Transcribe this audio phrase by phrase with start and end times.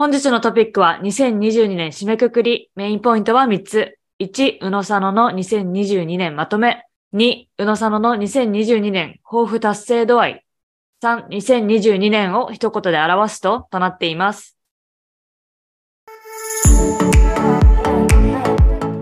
[0.00, 3.98] 本日のトピックは2022年締めくくり、メインポイントは3つ。
[4.18, 6.84] 1、宇野佐野の2022年まとめ。
[7.12, 10.44] 2、宇野佐野の2022年抱負達成度合い。
[11.04, 14.56] 3、2022年を一言で表すととなっています。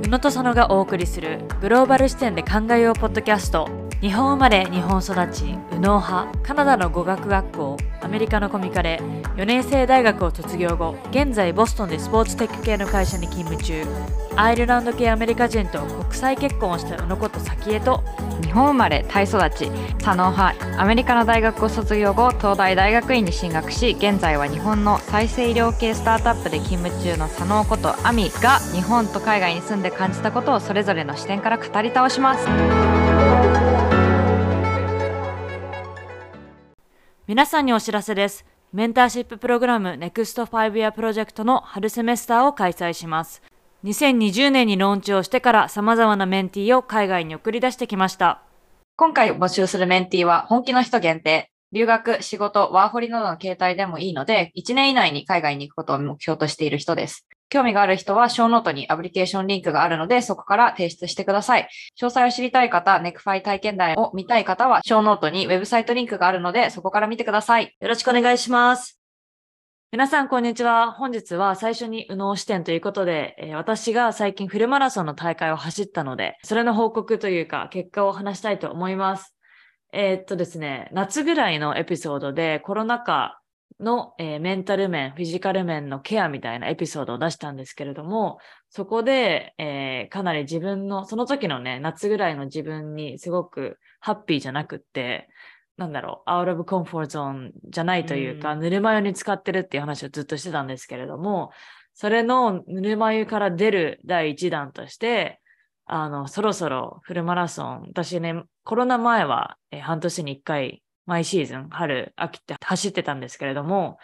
[0.04, 3.87] 宇野と佐野がお送りするグローバル視点で考えようポッドキャスト。
[4.00, 5.42] 日本生まれ、日本育ち、
[5.72, 9.00] 右脳派、カナダの語学学校、アメリカのコミカレ、
[9.34, 13.84] 4年生大学を卒業後、現在ボストンでスポーツテック系の会社に勤務中、
[14.36, 18.04] アイルランド系アメリカ人と国際結婚をした宇野こと早紀江と、
[18.40, 33.07] 日本生まれタイ育ち佐野派アメリカの大学を卒業後東大大学院に進学し現在は日本の再生医療系スタートアップで勤務中の佐野ことアミが日本と海外に住んで感じたことをそれぞれの視点から語り倒します。
[37.28, 38.46] 皆さんにお知らせです。
[38.72, 43.42] メンターシッププログラム NEXT 5 Year プロジェクトの春セメスターを開催します。
[43.84, 48.40] 2020年にローンチをしてから様々なメンティーを海外に送り出してきました。
[48.96, 57.28] 今回募集するメンティーは本気の人限定留学、仕事、ワーホリなどの形態でもいいので、1年以内に海外に行くことを目標としている人です。
[57.50, 61.68] 興味がある人は、ショーノートにアプリケーションリンクがあるので、そこから提出してください。
[61.98, 67.74] 詳細を知りたい方、ネクファイ体験談を見たい方は、ショーノートにウェブサイトリンクがあるので、そこから見てください。
[67.80, 69.00] よろしくお願いします。
[69.90, 70.92] 皆さん、こんにちは。
[70.92, 79.34] 本日は最初に右脳視点ということで、えー私が最近フルマラソンの大会を走ったので、それの報告というか、結果を話したいと思います。
[79.94, 83.37] えーっとですね、夏ぐらいのエピソードでコロナ禍
[83.80, 88.38] の、えーメンタル面、フィジカル面のケアみたいなエピソードを出したんですけれども、
[88.70, 95.28] そこで、えーかなり自分の、その時のね、夏ぐらいの自分にすごくハッピーじゃなくって、
[95.76, 101.50] なんだろう、アウトオブコンフォートゾーンじゃないというか、うぬるま湯に使ってるっていう話をずっとしてたんですけれども、
[101.94, 105.40] それのぬるま湯から出る第一弾として、
[105.86, 113.98] あの、そろそろフルマラソン、私ね、コロナ前は、えー半年に一回、毎シーズン、春、秋って走ってたんですけれども、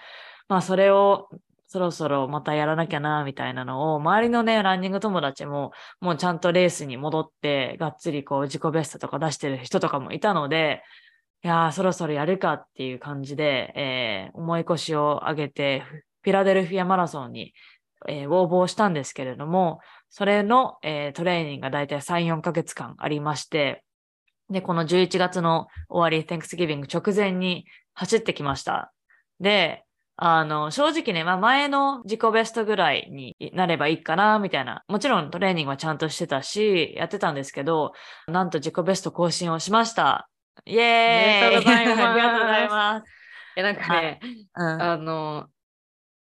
[0.48, 1.28] まあそれを
[1.66, 10.82] そろそろまたやらなきゃな、みたいなのを、周りのね、ランニング友達も、もうちゃんとレースに戻って、がっつりこう自己ベストとか出してる人とかもいたので、
[11.42, 15.82] いやー、そろそろやるかっていう感じで、えー重い腰を上げて、
[16.22, 17.53] フィラデルフィアマラソンに、
[18.09, 23.84] えー応募したんですけれども、それの、えートレーニングがだいたい3、4ヶ月間ありまして、
[24.54, 28.92] で、この11月の終わり、Thanksgiving 直前に走ってきました。
[29.41, 29.84] で、
[30.16, 34.84] あの、正直ね、まあ前の自己ベストぐらいになればいいかな、みたいな。
[34.88, 37.92] もちろんトレーニングはちゃんとしてたし、やってたんですけど、
[38.28, 39.94] なんと自己ベスト更新をしまし
[40.66, 43.04] イエーイおめでとうございますありがとうございます。
[43.56, 44.21] え、なんかね、
[44.56, 45.48] うん、あの、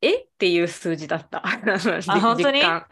[0.01, 1.47] えっていう数字だった。
[1.47, 2.63] あの本当に？
[2.65, 2.87] あ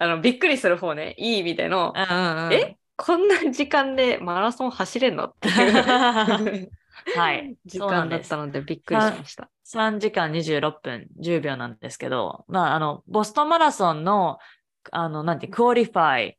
[0.00, 1.92] のびっくりする方ね、いいみたいの。
[1.94, 2.77] うんうんうんえ？
[2.98, 5.26] こんな時間でマラソン走れんの？
[5.26, 5.48] って
[7.16, 7.56] はい。
[7.64, 8.36] 時間だった。
[8.36, 9.48] のでびっくりしました。
[9.64, 14.38] 3時間26分10秒なんですけど、まあ、あの、ボストンマラソンの、
[14.90, 16.38] あの、なんて、 qualify、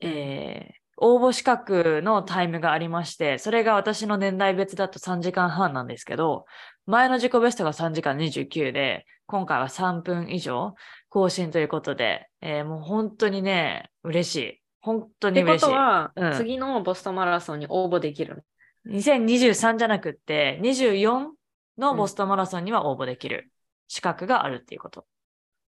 [0.00, 6.46] えー応募資格のタイムがありまして、それが私の年代別だと3時間半なんですけど、
[6.86, 10.76] 前の自己ベストが3時間29で、今回は3分以上
[11.08, 14.63] 更新ということで、えーもう本当にね、嬉しい。
[14.84, 15.66] 本当ってこに嬉しい。
[15.66, 18.44] とは、うん次のボストンマラソンに応募できる
[18.86, 21.30] の？2023じゃなくって、24
[21.78, 23.50] のボストンマラソンには応募できる
[23.88, 25.06] 資格があるっていうこと。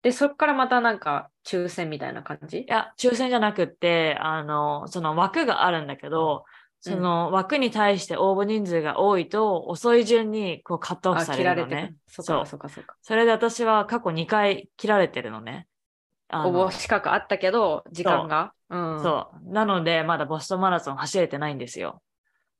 [0.02, 2.60] で、そこからまたなんか抽選みたいな感じ？
[2.60, 6.44] いや、抽選じゃなくって、あの、その枠があるんだけど、
[6.82, 11.98] その枠に対して応募人数が多いと、遅い順にこうカットオフあ、さ切られるのねる。。
[12.08, 12.96] そっそうかそっかそっか。
[13.02, 15.68] それで私は過去2回切られてるのね。
[16.32, 18.54] 応募資格あったけど、時間が？
[18.70, 19.04] うん。
[19.04, 19.54] そう。
[19.54, 22.02] なので、まだボストンマラソン走れてないんですよ。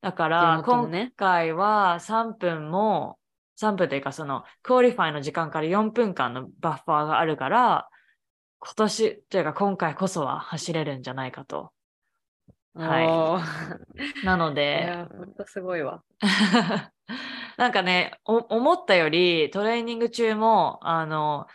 [0.02, 3.18] だから、今回は3分も、
[3.60, 7.90] 3分というか、その、 qualify の時間から4分間のバッファーがあるから、
[8.60, 11.72] 今年、というか今回こそは走れるんじゃないかと。
[12.76, 13.40] は
[14.22, 16.04] い なのいで、や、ほんとすごいわ。
[17.58, 21.48] なんかね、お思ったよりトレーニング中も、あの、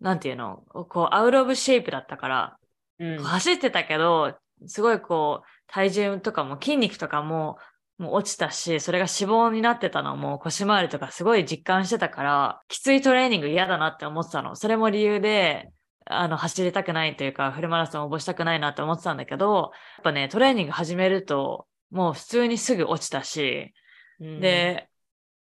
[0.00, 2.58] なんていうの、こう、 out of shape だったから、
[2.98, 3.22] うん。
[3.22, 4.36] 走ってたけど、
[4.66, 7.58] すごいこう、体重とかも筋肉とかも、
[7.98, 14.56] もう落ちたし、それが脂肪になってたのも腰回りとかすごい実感してたから、きついトレーニング嫌だなって思ってたの。
[14.56, 15.70] それも理由で、
[16.06, 19.70] あの、走りたくないというか、フルマラソン応募したくないなって思ってたんだけど、やっ
[20.02, 23.72] ぱね、トレーニング始めると、もう普通にすぐ落ちたし、
[24.20, 24.88] うん、で、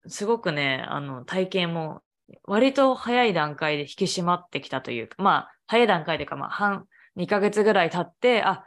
[0.08, 2.02] すごくね、あの、体型も
[2.44, 8.66] 割と早い段階で引き締まってきたというか、まあ、早い段階でか、まあ、半、2ヶ月ぐらい経って、あ、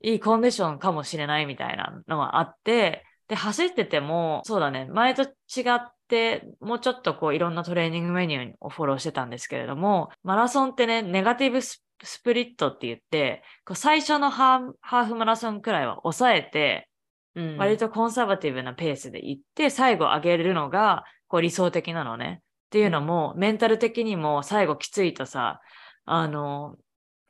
[0.00, 5.26] いいコンディションかもしれないみたいなのがあって、で、走ってても、そうだね、前と違
[5.74, 11.82] って、もうちょっとこういろんなトレーニングメニューをフォローしてたんですけれども、マラソンってね、ネガティブス
[12.22, 16.88] プリットって言って、こう最初のハーフマラソンくらいは抑えて、
[17.34, 22.42] うん、割とコンサバティブなペースで行って、最後上げるのがこう理想的なのね。
[22.68, 25.60] っていうのも、メンタル的にも最後きついとさ、
[26.04, 26.76] あの、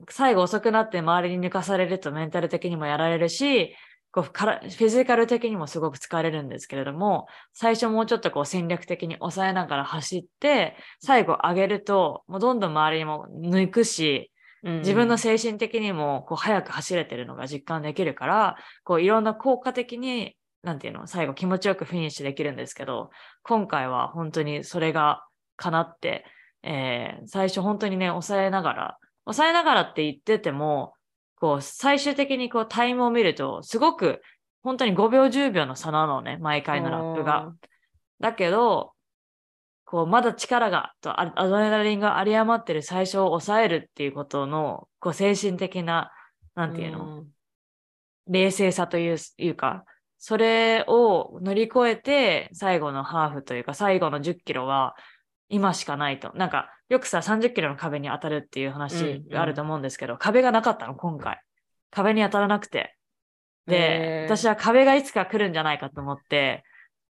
[0.08, 3.74] 最後遅くなって周りに抜かされるとメンタル的にもやられるし、
[4.10, 23.10] こうからフィジカル的にもすごく疲れるんですけれども、最初もうちょっとこう戦略的に抑えながら走って、最後上げると、もうどんどん周りにも抜くし、自分の精神的にもこう早く走れてるのが実感できるから、こういろんな効果的に、なんていうの、最後気持ちよくフィニッシュできるんですけど、
[23.42, 25.24] 今回は本当にそれが
[25.56, 26.24] 叶って、
[26.62, 28.98] えー、最初本当にね、抑えながら、
[29.28, 30.94] 抑えながらって言ってても、
[31.36, 34.20] こう、最終的にこうタイムを見ると、すごく
[34.62, 37.54] 本当に5秒10秒の差なのね、毎回のラップが。
[38.20, 38.92] だけど、
[39.84, 46.12] こう、まだ力が、とアドレナリンが有り余ってる最初を抑えるっていうことの、こう、精神的な、
[46.54, 47.24] なんていうの、
[48.26, 49.84] 冷静さといういうか、
[50.18, 54.96] それを乗り越えて、最後のハーフというか、最後の10キロは、
[55.48, 56.32] 今しかないと。
[56.34, 61.40] なんか、よくさ、30キロの壁に当たるっていう話があると思うんですけど、うんうん、壁がなかったの、今回。
[61.90, 62.96] 壁に当たらなくて。
[63.66, 66.64] で、私は壁がいつか来るんじゃないかと思って、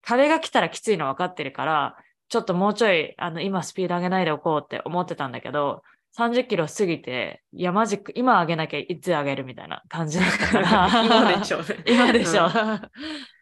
[0.01, 1.98] 壁が来たらきついの分かってるから、
[2.30, 5.83] ちょっともうちょい、あの、今スピード上げないでおこうって思ってたんだけど、
[6.18, 10.89] 30キロ過ぎて、いや、マジック、今上げなきゃいつ上げるみたいな感じだったから。
[11.06, 11.60] 今でしょ。
[11.86, 12.45] 今でしょ。
[12.45, 12.89] うっ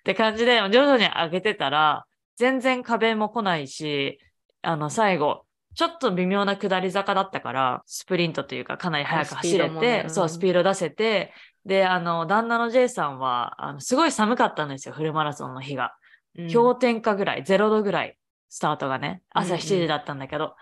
[0.04, 2.06] て感じで、徐々に上げてたら、
[2.36, 4.20] 全然壁も来ないし、
[4.64, 5.46] あの、最後、
[5.76, 11.34] ちょっと微妙な下り坂だったから、スプリントというかかなり速く走れて、ね、そう、スピード出せて、
[11.66, 15.94] で、あの、旦那の J さんは、あの、すごい寒かったんですよ、フルマラソンの日が。
[16.38, 18.18] うん、氷点下ぐらい、0度ぐらい、
[18.50, 20.56] スタートがね、朝7時だったんだけど、うんうん、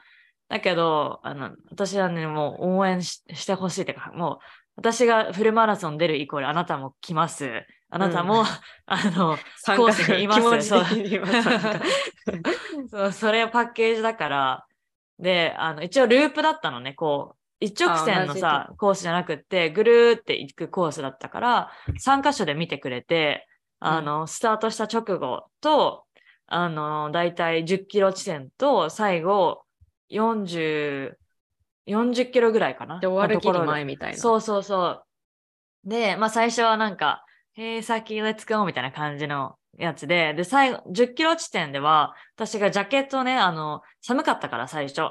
[0.49, 4.37] だけど、あの、私はね、もう応援してほしいというか、もう、
[4.75, 7.65] 私がフルマラソン出るイコールあなたも来ます。
[7.89, 8.45] あなたも、うん、
[8.87, 9.37] あの、
[9.75, 10.41] コースにいます。
[10.67, 10.85] そう。
[12.89, 14.65] そうそれパッケージだから、
[15.21, 21.71] で、あの、一応ループだったのね、こう、一直線のさ、コースじゃなくって、ぐるーって行くコースだったから、
[22.03, 23.47] 3箇所で見てくれて、
[23.79, 26.05] あの、うん、スタートした直後と、
[26.47, 29.63] あの、だいたい10キロ地点と、最後、
[30.11, 31.13] 40、
[31.87, 32.99] 40キロぐらいかな。
[32.99, 34.17] で、終わるきり前みたいな。
[34.17, 35.03] そうそうそ
[35.85, 35.89] う。
[35.89, 45.01] で、まあ最初はなんか、へえ、先、レッツゴーみたいな感じのやつで、で、最後、10キロ地点では、私がジャケットをね、あの、寒かったから最初。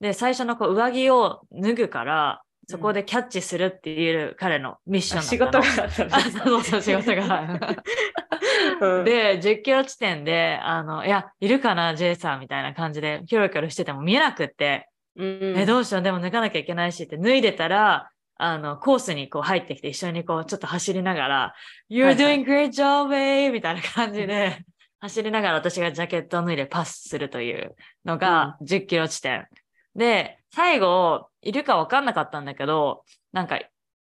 [0.00, 7.58] で、最初のこう上着を脱ぐから、そこでキャッチするっていう彼のミッション仕事があったんそうそう、仕事が。
[8.80, 18.10] うん、で、10キロ地点で、あの、いや、いるかな、ジェイさんみたいな感じで、キョロキョロしてても見えなくって、うん、え、どうしよう、でも脱がなきゃいけないしって脱いでたら、
[18.42, 21.54] あの、コースにこう入ってきて一緒にこうちょっと走りながら、
[21.90, 23.52] You're doing great job, babe!
[23.52, 24.64] みたいな感じで、
[25.00, 27.76] 走りながら私がジャケットを脱いでパスするという
[28.06, 29.46] のが10キロ地点。
[29.94, 33.60] で、最後、いるか分かんなかったんだけど、なんか、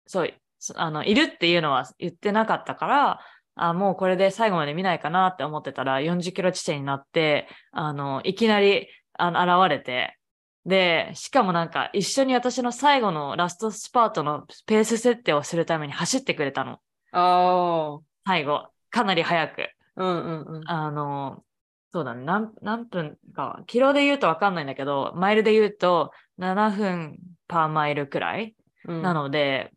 [0.06, 0.35] そう、
[0.75, 3.21] あの、いるっていうのは言ってなかったから、
[3.54, 10.18] あ、もうこれで最後まで見ないかなって思ってたら、40キロ地点になって、あの、いきなり、あの、現れて、
[10.66, 16.80] で、しかもなんか一緒に私の最後のラストスパートのペース設定をするために走ってくれたの。
[17.12, 18.00] ああ。
[18.26, 18.68] 最後。
[18.90, 19.70] かなり早く。
[19.94, 20.62] うんうんうん。
[20.68, 21.44] あの、
[21.92, 22.25] そうだね。
[22.25, 28.56] 何何分か、キロで言うとわかんないんだけど、マイルで言うと7分パーマイルくらい、
[28.87, 29.73] うん、なので、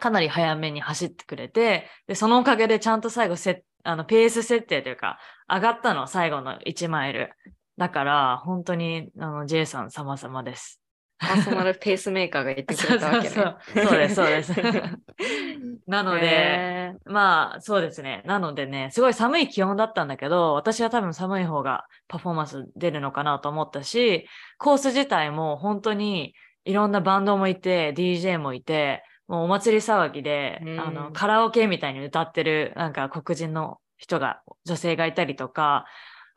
[0.00, 7.32] かなり早めに走ってくれて、で、そのおかげでちゃんと最後せあのペース設定というか、上がったの、最後の1マイル。
[7.78, 10.80] だから、本当に、あの、J さん様々です。
[11.18, 13.34] パーソナルペースメーカーが言ってくれたわけね。
[13.34, 13.56] そう
[13.86, 14.52] そうです、そうです。
[15.86, 18.22] なので、まあ、そうですね。
[18.24, 35.84] なのでね、すごい寒い気温だったんだけど、私は多分寒い方がパフォーマンス出るのかなと思ったし、コース自体も本当にいろんなバンドもいて、DJ もいて、もうお祭り騒ぎで、あの、カラオケみたいに歌ってる、なんか黒人の人が、女性がいたりとか、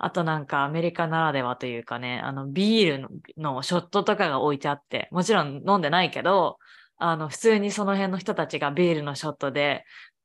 [0.03, 6.57] あとなんかアメリカならではというかね、あのビールのショットとかが置いてあって、もちろん飲んでないけど、
[6.97, 9.83] あの普通にその辺の人たちがビールのショットで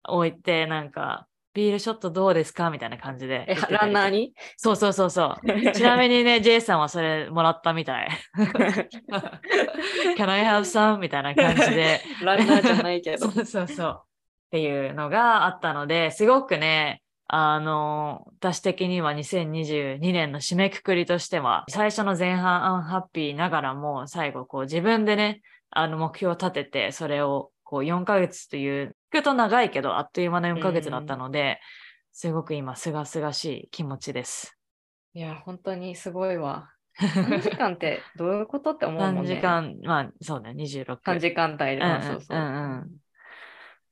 [0.08, 4.32] 置いて、なんかビールショットどうですかみたいな感じでえランナーに？
[4.56, 5.72] そうそうそうそう。
[5.72, 8.08] ちなみにね、ジェイさんはそれもらったみたい。
[10.16, 10.98] Can I have some?
[10.98, 12.00] みたいな感じで。
[12.24, 13.42] ランナーじゃないけどそ。
[13.42, 14.02] うそうそう。
[14.02, 14.04] っ
[14.52, 31.58] ていうのがあったので、すごくね、あの、私的には2022年の締めくくりとしては、最初の前半アンハッピーながらも、最後こう自分でね、あの目標を立てて、それをこう4ヶ月という、聞くと長いけど、あっという間の4ヶ月だったので、
[32.12, 34.56] すごく今、すがすがしい気持ちです。
[35.12, 36.70] いや、本当にすごいわ。
[36.96, 39.34] 3時間ってどういうことって思うも3んね。
[39.34, 40.98] 時間、まあそうね、26。
[41.02, 41.74] 3時間帯で。
[41.74, 42.38] うんうんあそうそう。
[42.38, 43.05] うんうん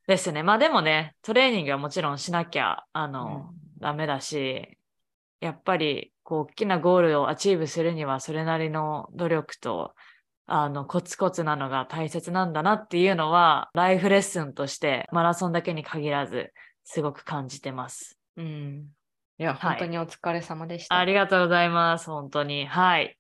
[0.07, 0.43] ですね。
[0.43, 4.79] まあでもね、トレーニングはもちろんしなきゃ、あの、ダメだし、
[5.41, 9.95] やっぱり、こう、大きなゴールを achieve するには、それなりの努力と、
[10.47, 16.53] あの、コツコツなのが大切なんだなっていうのは、 life lesson として、マラソンだけに限らず、
[16.85, 18.19] すごく感じてます。
[18.37, 18.89] うん。
[19.39, 20.99] いや、はい本当にお疲れ様でした。
[20.99, 22.11] ありがとうございます。
[22.11, 22.67] 本当に。
[22.67, 23.17] はい。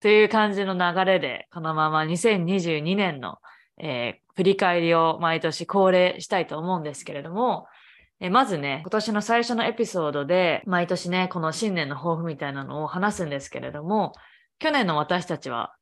[0.00, 3.38] という感じの流れで、このまま2022年の、
[3.78, 7.66] えー振り返りを毎年恒例したいと思うんですけれども、
[8.20, 14.12] えまずね、今年の最初のエピソードで、毎年ね、この新年の抱負みたいなのを話すんですけれども、
[14.58, 15.74] 去年の私たちは、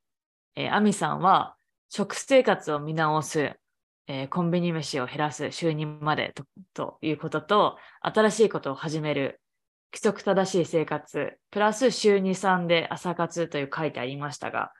[0.56, 1.56] えーアミさんは
[1.90, 3.52] 食生活を見直す、
[4.08, 6.44] えーコンビニ飯を減らす週2までと
[6.74, 9.40] ということと、新しいことを始める
[9.92, 14.72] 規則正しい生活、プラス週2、3で朝活という書いてありましたが、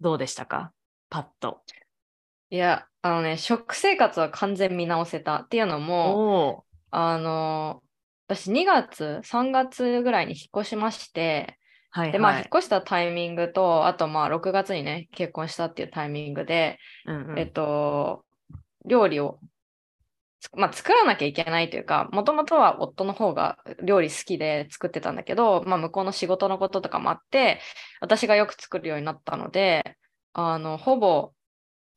[0.00, 0.72] どうでしたか？
[1.10, 1.62] パッと。
[2.50, 7.82] いや、あのね、食生活は完全見直せたっていうのも、あの、
[8.28, 11.58] 私2月、3月ぐらいに引っ越しまして、
[11.90, 12.40] はいで、まあ、はい。
[12.40, 18.24] 引っ越したタイミングと、あと、まあ、6月にね、結婚したっていうタイミングで、うんうんえっと、
[18.86, 19.38] 料理を、
[20.40, 27.60] つまあ、作らなきゃいけないというか、もともとは夫の方が料理好きで作ってたんだけど、まあ、向こうの仕事のこととかもあって、
[28.00, 29.98] 私がよく作るようになったので、
[30.32, 31.33] あの、ほぼ、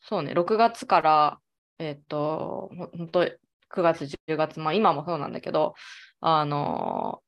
[0.01, 1.39] そうね、6月から、
[1.79, 3.31] えっと、ほ本当
[3.69, 5.75] 9月、10月、まあ、今もそうなんだけど、
[6.21, 7.21] あの、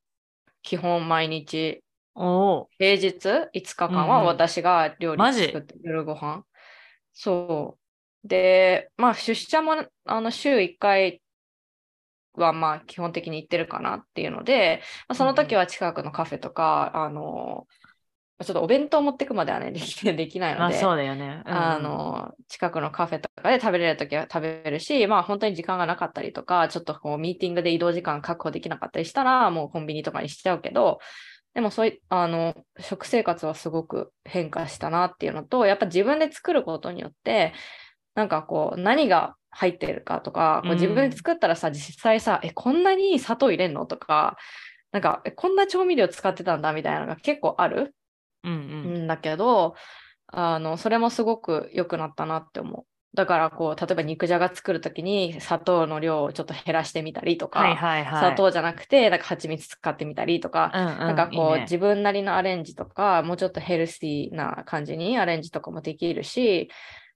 [0.61, 1.83] 基本毎日、
[2.77, 6.43] 平日5日間うんうんは私が料理作って夜ご飯。
[7.13, 7.77] そ
[8.23, 8.27] う。
[8.27, 11.21] で、まあ出社もあの週1回
[12.33, 17.67] はまあ基本的に行ってるかなっていうので、まあ、その時は近くのカフェとか、あの、
[18.43, 21.43] ちょっとお弁当持ってくまではね、でき できないので、まあそうだよね。
[21.46, 21.58] うんうん。
[21.58, 31.00] あ、の、近くのカフェとかで食べれるときは食べるし、まあ本当に時間がなかったりとか、ちょっとこうミーティングで移動時間確保できなかったりしたら、もうコンビニとかにしちゃうけど、
[31.55, 37.53] でもそういう、あの、食生活はすごく変化したなっていうのと、やっぱ自分で作ることによって、
[38.15, 43.86] なんかこう、何が入ってるかとか、こう自分で作ったらさ、実際さ、え、こんなに砂糖入れんの？
[43.88, 44.38] とか、
[44.91, 47.96] なんか、え、こんな調味料使ってたんだみたいなのが結構ある
[48.43, 49.03] うんうん。
[49.05, 49.75] んだけど、
[50.27, 52.86] あの、それもすごく良くなったなって思う。
[53.15, 58.19] だから、こう、例えば肉じゃが作るときに砂糖の量をちょっと減らしてみたりとか、はいはいはい。
[58.19, 66.69] 砂糖じゃなくて、なんか蜂蜜使ってみたりとか、うんうん、なんかこうね自分なりのアレンジとか、もうちょっとヘルシーな感じにアレンジとかもできるし、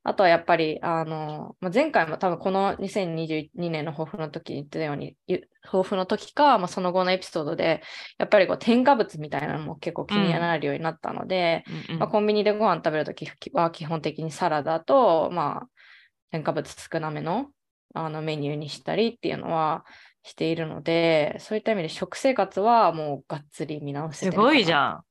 [0.06, 7.82] あとはやっぱり、あの、まあ、前回も多分この2022年の抱負の時に言ってたように、ゆ抱負の時か、まあ、その後のエピソードで、
[8.18, 15.68] やっぱりこう添加物みたいなのも結構気になるようになったので、うんうんまあ、コンビニでご飯食べるときは基本的にサラダと、まあ、
[16.32, 17.48] 添加物少なめの
[17.96, 19.86] あのメニューにしたりっていうのは
[20.24, 25.02] しているので、そういった意味で食生活はもうがっつり見直せてすごいじゃん。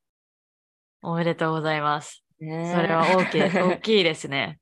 [1.03, 2.25] おめでとうございます。
[2.41, 4.59] それは大きい、 大きいですね。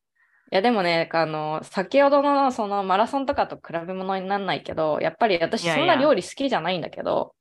[0.52, 7.34] いやでもね、あの、先ほどのそのマラソンとかと比べ物にならないけど、やっぱり私そんな料理好きじゃないんだけど。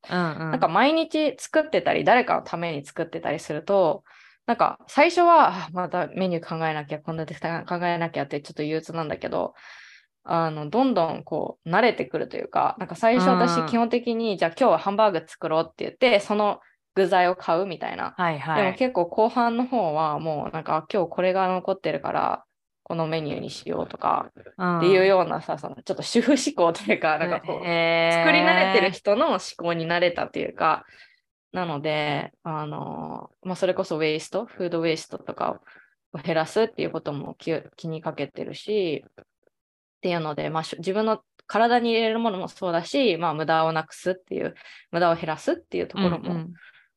[0.51, 4.03] なんか毎日作ってたり、誰かのために作ってたりすると、
[4.45, 9.55] なんか最初は、あまたメニュー考えなきゃ、こんなで考えなきゃってちょっと憂鬱なんだけど、
[10.23, 16.59] あの、どんどんこう、慣れてくるというか、なんか最初うん私基本的に、じゃあ今日はハンバーグ作ろうって言って、その
[16.93, 18.13] 具材を買うみたいな。
[18.17, 18.63] はいはい。
[18.63, 22.45] でも結構後半の方はもうなんかあ今日これが残ってるから、
[22.89, 24.77] このメニューにしようとかうん。
[24.79, 30.85] っていうようなさ、そのちょっと主婦思考というか、なんかこう、作り慣れてる人の思考に慣れたっていうか、
[31.51, 35.61] なので、あのまあ、それこそウェイスト、フードウェイストとか
[36.13, 39.25] を減らすっていうことも気気にかけてるし、っ
[40.01, 44.55] ていうので、まあ、し自分の体に入れるものもそうだし、まあ、無駄をなくすっていう、
[44.89, 46.53] 無駄を減らすっていうところもうんうん。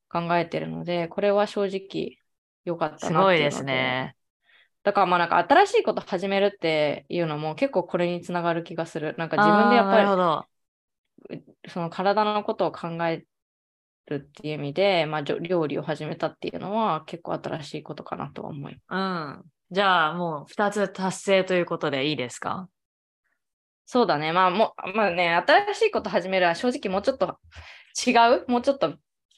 [0.08, 2.18] 考えてるので、これは正直
[2.64, 4.14] 良かったなすごいですね。
[4.84, 9.14] だからまあなんか新しいこと始めるっていうのも結構これにつながる気がする。
[9.16, 13.24] なんか自分でやっぱりその体のことを考え
[14.06, 19.40] るっていう意味で、まあ、料理を始めたっていうのは結構新しいことかなとは思います。
[19.40, 19.44] うん。
[19.70, 22.68] じゃあもう2つ達成ということでいいですか？
[23.86, 24.32] そうだね。
[24.32, 27.38] まあもう、まあね、新しいこと始めるは正直もうちょっと
[28.04, 28.10] 違
[28.44, 28.50] う？
[28.50, 28.94] もうちょっと、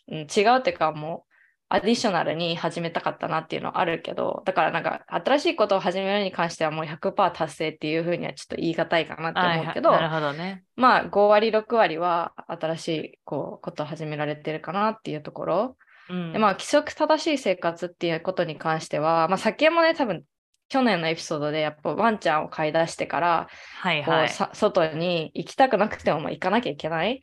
[0.09, 0.27] うん、違う
[0.59, 1.34] っていうかもう
[1.69, 10.65] アディショナルに始めたかったなっていうのはあるけど、だからなんか新しいことを始めるに関してはもう100%達成っていうふうにはちょっと言い難いかなって思うけど、はいはいなるほどね。
[10.77, 15.77] まあ5割、6割は新しいこうことを始められてるかなっていうところ。
[16.11, 20.23] うんでまあ規則正しい生活っていうことに関しては、まあ先もね、多分
[20.69, 23.49] 去年のエピソードでやっぱワンちゃんを飼い出してから、
[23.81, 24.29] はいはい。
[24.29, 27.19] さ外に行きたくなくてもまあ行かなきゃいけないっ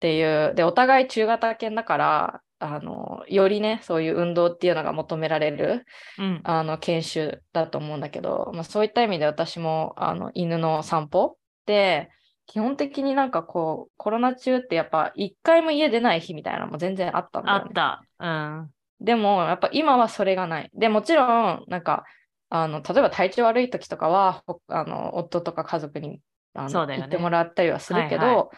[0.00, 5.86] ていう、で、お互い中型犬だから、あの、よりね、そういう運動っていうのが求められる、
[6.18, 6.40] うん。
[6.44, 12.10] あの、研修だと思うんだけど、まあ、そういった意味で私も、あの、犬の散歩で、
[12.46, 17.64] 基本的になんかこう、コロナ中ってやっぱ一回も家出ない日みたいなのも全然あったんだよね。
[17.66, 18.04] あった。
[18.18, 18.28] う
[18.62, 18.70] ん。
[19.00, 20.70] でも、やっぱ今はそれがない。
[20.74, 22.04] で、もちろん、なんか、
[22.50, 26.20] あの、例えば体調悪い時とかは、ほあの、夫とか家族に、
[26.52, 28.48] あのね行ってもらったりはするけど、はいは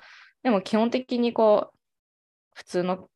[0.42, 1.78] でも基本的にこう、
[2.54, 3.08] 普通の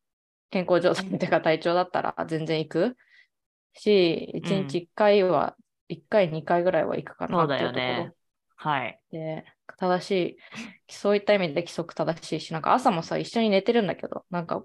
[0.56, 2.96] 健康状態というか体調だったら全然行く？
[3.75, 5.54] し、うん1日1回は、
[5.88, 8.12] 1回、2回ぐらいは行くかなそうだっていうところよね。
[8.56, 8.98] はい。
[9.12, 9.44] で、
[9.78, 10.36] 正しい、
[10.88, 14.64] そういった意味で規則正しいし、なんか朝もさ、一緒に寝てるんだけど、なんか、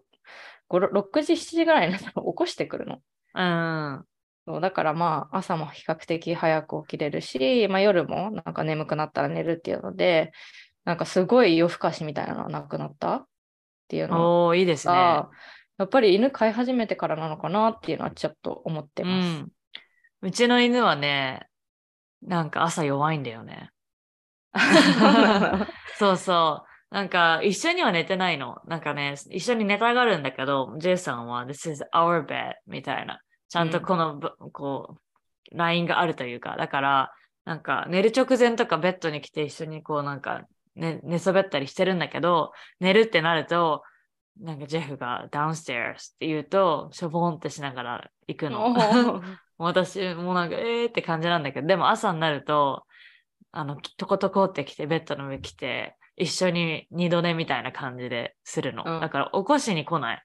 [0.69, 3.01] 5 6時、7時ぐらいになったら起こしてくるの。
[3.35, 4.05] うん。
[4.47, 10.31] そうだからまあ朝も比較的早く起きれるし、まあ、夜もなんか眠くなったら寝るっていうので、
[10.83, 13.25] なんかすごい夜更かしみたいなのはなくなったっ
[13.87, 14.95] ていうのおー、いいですね。
[15.81, 19.27] が、やっぱり犬飼い始めてからなのかなっていうのはちょっと思ってうます。
[19.27, 19.51] ん。
[20.21, 21.47] うちの犬はね、
[22.21, 23.69] なんか朝弱いんだよね。
[25.97, 26.95] そうそう。
[26.95, 28.61] なんか一緒には寝てないの。
[28.65, 33.21] なんかね、一緒に寝たがるんだけど、ジェイさんは This is our bed みたいな。
[33.47, 34.97] ちゃんとこのぶ、こ
[35.51, 37.13] う、ラインがあるというか、だから、
[37.45, 40.43] なんか寝る直前とかベッドに来て一緒にこうなんか、
[40.75, 43.83] ね、寝そべったりしてるんだけど、寝るってなると、
[44.41, 48.73] なんかジェフが downstairs って言うと、しょぼんってしながら行くの。
[49.57, 52.83] 私もなんか、えーって感じなんだけど、でも朝になると、
[53.51, 58.83] あの、とことこってきて、ベッドの上来て、一緒に二度寝みたいな感じでするの。
[58.85, 60.23] うんだから、起こしに来ない。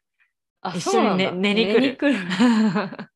[0.62, 2.18] あ一緒に寝そうなんだ寝に来る来る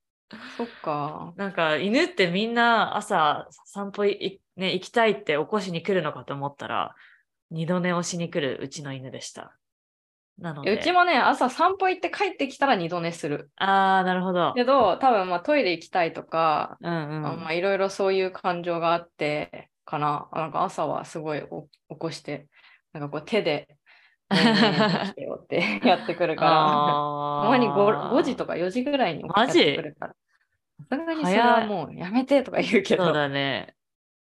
[0.58, 1.32] そっか。
[1.36, 6.94] なんか、犬ってみんな朝散歩い、ね、行きたいって起こしに来るのかと思ったら、
[7.50, 9.56] 二度寝をしに来るうちの犬でした。
[10.40, 10.72] なので。
[10.72, 13.50] うちもね、朝散歩行って帰ってきたら二度寝する。
[13.57, 14.55] ああ、なるほど。
[14.55, 17.26] けど、多分まあトイレ行きたいとか、うんうん。
[17.26, 20.29] あまあいろいろそういう感情があってかな。
[20.33, 22.46] なんか朝はすごいお起こして、
[22.92, 23.68] なんかこう手で、
[24.33, 26.50] ってやってくるから、
[27.42, 30.14] たまに 5, 5時とか4時ぐらいに起きてくるから。
[30.88, 33.05] さすがにそれはもうやめてとか言うけど。
[33.05, 33.74] そうだね。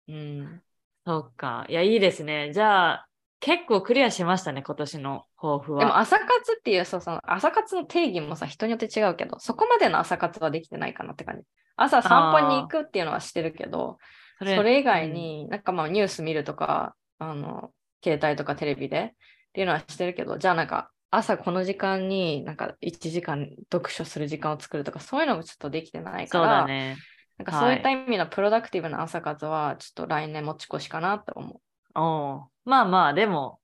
[0.08, 0.62] うん、
[1.06, 1.66] そっか。
[1.68, 2.54] いや、いいですね。
[2.54, 3.08] じゃあ、
[3.46, 5.80] 結構クリアしましたね、今年の抱負は。
[5.80, 6.28] でも朝活
[6.58, 11.44] っていうそうその朝活の定義もさ人によって違うけどそこまでの朝活はできてないかなって感じ。
[11.78, 13.98] 朝散歩に行くっていうのはしてるけど
[14.40, 17.72] そそれ以外、に、なんかまあニュース見るとか、あの、
[18.04, 26.98] 携帯とかテレビでっていうのはしてるけど、じゃあなんか朝この時間になんか1時間読書する時間を作るとか、そういうのもちょっとできてないから、だね。
[27.38, 31.62] なんかそういった意味のプロダクティブな朝活はちょっと来年持ち越しかなと思
[31.96, 33.60] おうまあまあ、でも、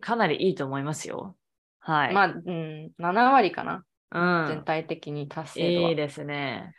[0.00, 1.36] かなりいいと思いますよ。
[1.80, 2.10] はう。
[2.10, 2.14] い。
[2.14, 5.90] まあ、うん、7割かな、うん、全体的に達成度は。
[5.90, 6.74] いいですね。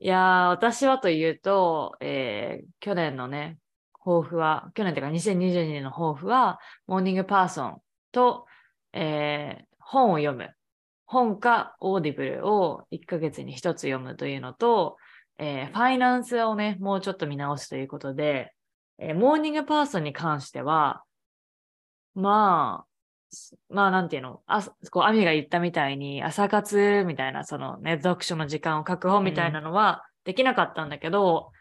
[0.00, 3.58] いやー、私はというと、えー去年のね、
[4.04, 8.46] 抱負は、去年というか2022年の抱負は、 morning person と、
[8.92, 10.50] えー本を読む。
[11.06, 14.98] 本か Audible を1ヶ月に1つ読むというのと、
[15.38, 18.52] えーファイナンスをね、もうちょっと見直すということで、
[18.98, 21.02] えー morning person に関しては、
[22.14, 22.88] まあ、
[23.68, 31.52] まあ、なんていうの、あこう、アミが言ったみたいに、朝活みたいな、そのね、読書の時間を確保みたいなのはできなかったんだけど、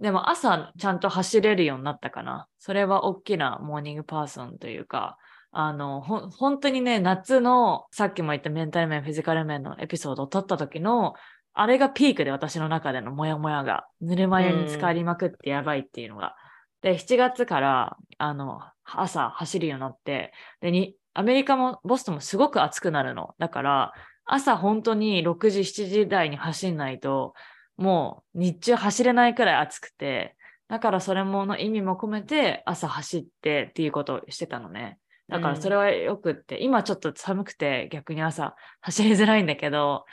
[0.00, 2.48] でも朝ちゃんと走れるようになったかな。
[2.58, 5.18] それは大きなモーニングパーソンというか、
[5.52, 11.14] あの、ほん、本当にね、夏の、さっきも言ったメンタル面、フィジカル面のエピソードを撮った時の、
[11.52, 16.36] あれがピークで私の中でのモヤモヤが、ぬるま湯に浸かりまくってやばいっていうのが。
[16.82, 23.34] で、7月から、あの、朝走るようになって、で、に、アメリカも、ボストンもすごく暑くなるの。
[23.38, 23.92] だから、
[24.24, 27.34] 朝本当に6時、7時台に走んないと、
[27.76, 30.36] もう日中走れないくらい暑くて、
[30.68, 34.98] だからそれもの意味も込めて朝走ってっていうことをしてたのね。
[35.28, 40.04] だからそれはよくって、今ちょっと寒くて逆に朝走りづらいんだけど、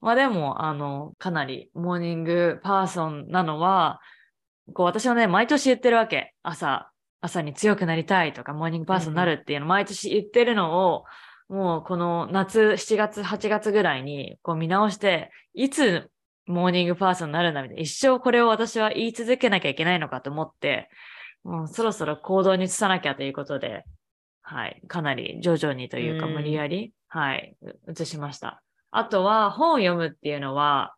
[0.00, 4.00] まあでも、あの、かなり morning person なのは、
[4.74, 6.34] こう私はね、毎年言ってるわけ。
[6.42, 11.04] 朝、朝に強くなりたいとか、 morning person になるっていうのを毎年言ってるのを、
[11.48, 16.10] もうこの夏、7月、8月ぐらいにこう見直して、いつ
[16.46, 17.82] morning person になるんだみたいな。
[17.82, 20.90] 一生これを私は言い続けなきゃいけないのかと思って、
[21.44, 23.84] もうそろそろ行動に移さなきゃということで、
[24.42, 27.56] はい、かなり徐々にというかうん無理やり、はい、
[27.90, 28.62] 移しました。
[28.90, 30.94] あとは本を読むっていうのは、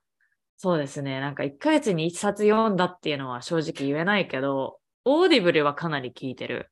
[0.62, 6.70] そうですね、なんか1ヶ月に1冊読んだっていうのは正直言えないけど、 Audible はかなり聞いてる。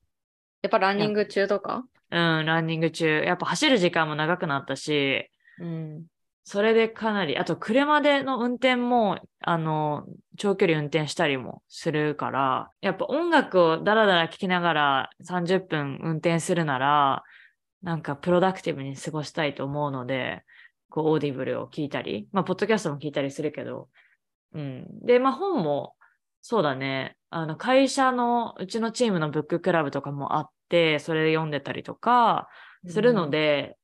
[0.61, 1.85] やっぱランニング中とか？
[2.11, 3.22] うん、ランニング中。
[3.24, 6.05] やっぱ走る時間も長くなったし、うん。
[6.44, 10.05] それでかなり、あと車での運転も、あの、
[10.37, 17.22] 長距離運転したりもするから、やっぱ音楽をダラダラ聴きながら30分運転するなら、
[17.83, 20.42] なんか productive に過ごしたいと思うので、
[20.90, 23.88] こう、オーディブルを聞いたり、まあ、ポッドキャストも聞いたりするけど、
[24.55, 24.87] うん。
[25.03, 25.94] で、まあ、本も、
[26.40, 32.48] そうだね、あの、会社の、うちのチームの book club とかもあって、それで読んでたりとか、
[32.88, 33.77] するので、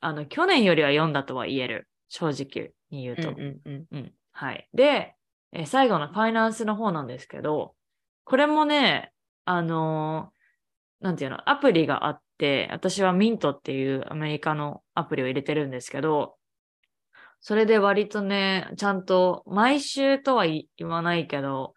[0.00, 1.88] あの、去年よりは読んだとは言える。
[2.08, 3.30] 正直に言ううん、と。
[3.30, 3.86] うんうんうん。
[3.90, 4.12] うん。
[4.32, 4.68] はい。
[4.74, 5.16] で、
[5.52, 7.74] えー最後のファイナンスの方なんですけど、
[8.24, 9.12] これもね、
[9.44, 10.35] あのー
[11.00, 16.36] なんていうの、アプリがあって、私はミントっていうアメリカのアプリを入れてるんですけど、
[17.40, 21.74] それで割とね、ちゃんと毎週とは言言わないけど、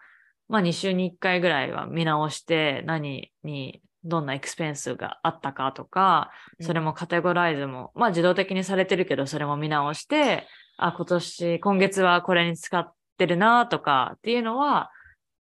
[0.48, 14.90] まあ2週に1回ぐらいは見直して、何にどんなエクスペンスがあったかとか、それもカテゴライズも、まあ自動的にされてるけど、それも見直して、あ、今年、今月はこれに使ってるなとかっていうのは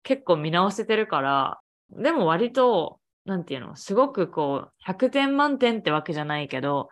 [0.04, 2.99] 結構見直せてるから、でも割と、
[3.30, 6.90] なんていうの、すごくこう、100点満点ってわけじゃないけど、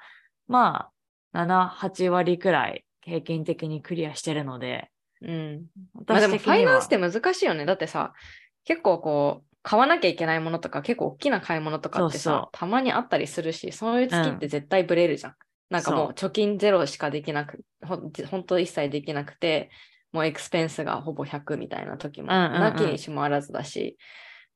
[0.47, 0.89] ま
[1.33, 4.91] あ、7、8割くらい平均的にクリアしてるので、
[5.23, 5.65] うん。
[6.07, 7.65] まあでもファイナンスって難しいよね。
[7.65, 8.13] だってさ、
[8.65, 12.49] 結構こう、買わなきゃいけないものとか、結構大きな買い物とかってさ、そうそう。
[12.51, 15.33] たまにあったりするし、そういう月って絶対ブレるじゃん。
[15.71, 19.71] なんかもう貯金ゼロしかできなく、ほん本当一切できなくて、
[20.11, 22.59] もうエクスペンスがほぼ100みたいな時も、うんうんうん。
[22.61, 23.97] なきにしもあらずだし、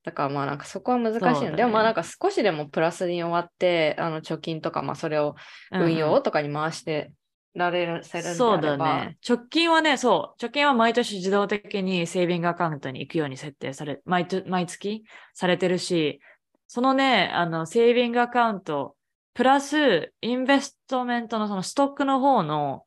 [0.04, 1.58] だからまあなんかそこは難しいの、ね。
[1.58, 5.36] でもまあなんか少しでもプラスに終わって、あの貯金とか、まあそれを
[5.72, 7.12] 運用とかに回して
[7.54, 8.38] られる、せるんであれば。
[8.38, 9.18] そうだね。
[9.28, 10.42] 直近はね、そう。
[10.42, 16.20] 貯金は毎年自動的にセービングアカウントに行くように設定され、毎と毎月されてるし、
[16.68, 18.96] そのね、あの、セービングアカウント、
[19.34, 22.86] プラス、インベストメントのそのストックの方の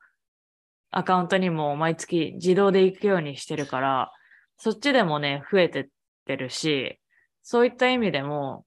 [0.91, 4.13] アカウントにも毎月自動で行くようにしてるから、
[4.57, 5.87] そっちでもね、増えてっ
[6.25, 6.99] てるし、
[7.45, 8.65] そういった意味でも、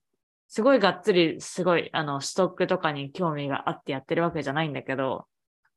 [0.48, 5.26] すごいがっつり、すごい、あの、ストックとかに興味があってやってるわけじゃないんだけど、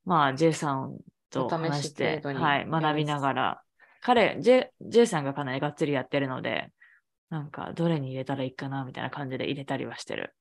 [0.04, 0.98] まあ、J さん
[1.30, 3.62] とお試し話して、程度にはい、学びながら、
[4.02, 6.70] 彼、J、J さんがかなりがっつりやってるので、
[7.30, 10.34] なんか、どれに入れたらいいかな、みたいな感じで入れたりはしてる。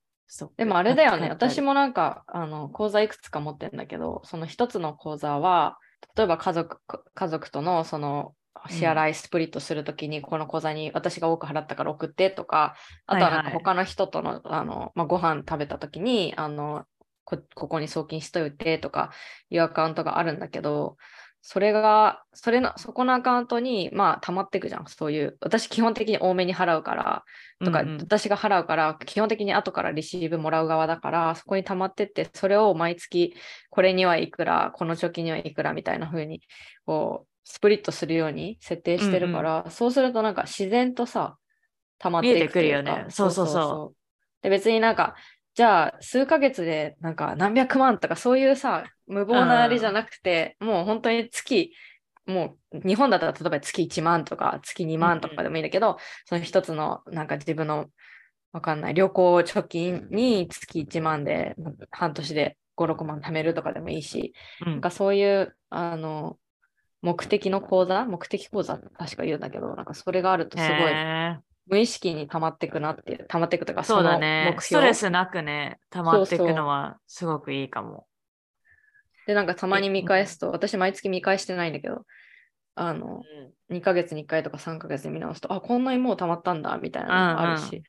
[0.57, 5.77] でもあれだよね、私もなんか、あの、口座いくつか持ってんだけど、その一つの口座は、
[6.15, 6.79] 例えば家族、
[7.13, 8.35] 家族とのその、
[8.69, 16.85] 支払いスプリットするときに、この口座に私が多く払ったから送ってとか、あとはなんか他の人との、あの、まあ、ご飯食べたときに、あの、
[17.23, 19.11] こここに送金しといてとか
[19.49, 20.97] いうアカウントがあるんだけど、
[21.41, 24.85] それが、それの、そこのアカウントに、まあ、溜まっていくじゃん。
[24.87, 27.23] そういう、私基本的に多めに払うから、
[27.63, 27.97] とか、うんうん。
[27.97, 33.33] 私が払うから、基本的に後からレシーブもらう側だから、そこに溜まってって、それを毎月、
[33.69, 36.41] これにはいくら、この貯金にはいくらみたいな風に、
[36.85, 41.37] こう、スプリットするように設定してるから、そうするとなんか自然とさ、
[41.99, 43.05] 溜まっていくてくるよね。
[43.09, 43.97] そうそうそう。
[44.41, 45.15] で、別になんか、
[45.53, 51.73] じゃあ、数ヶ月でなんか何百万とかそういうさ、無謀なあれじゃなくて、もう本当に月、
[52.25, 57.87] もう日本だったら例えば月1万とか月2万とかでもいいんだけど、その一つのなんか自分の
[58.51, 61.55] わかんない旅行貯金に月1万で
[61.91, 64.73] 半年で5、6万貯めるとかでもいいし、うん。
[64.73, 66.39] なんかそういうあの
[67.01, 68.77] 目的の口座、目的口座？
[68.77, 70.79] 確か言うんだけど、なんかそれがあるとすごい
[71.67, 74.51] 無意識に溜まっていくなっていう、溜まっていくとか、そうだのね。
[74.55, 74.61] 目標？
[74.61, 78.07] ストレスなくね、溜まっていくそうそうのはすごくいいかも。
[79.27, 82.05] で、なんかたまに見返すと、私毎月見返してないんだけど、
[82.75, 83.23] あの、
[83.69, 87.83] 2ヶ月に1回とか3ヶ月で見直すと、あ、こんなにもう溜まったんだ、みたいなのがあるうんうし、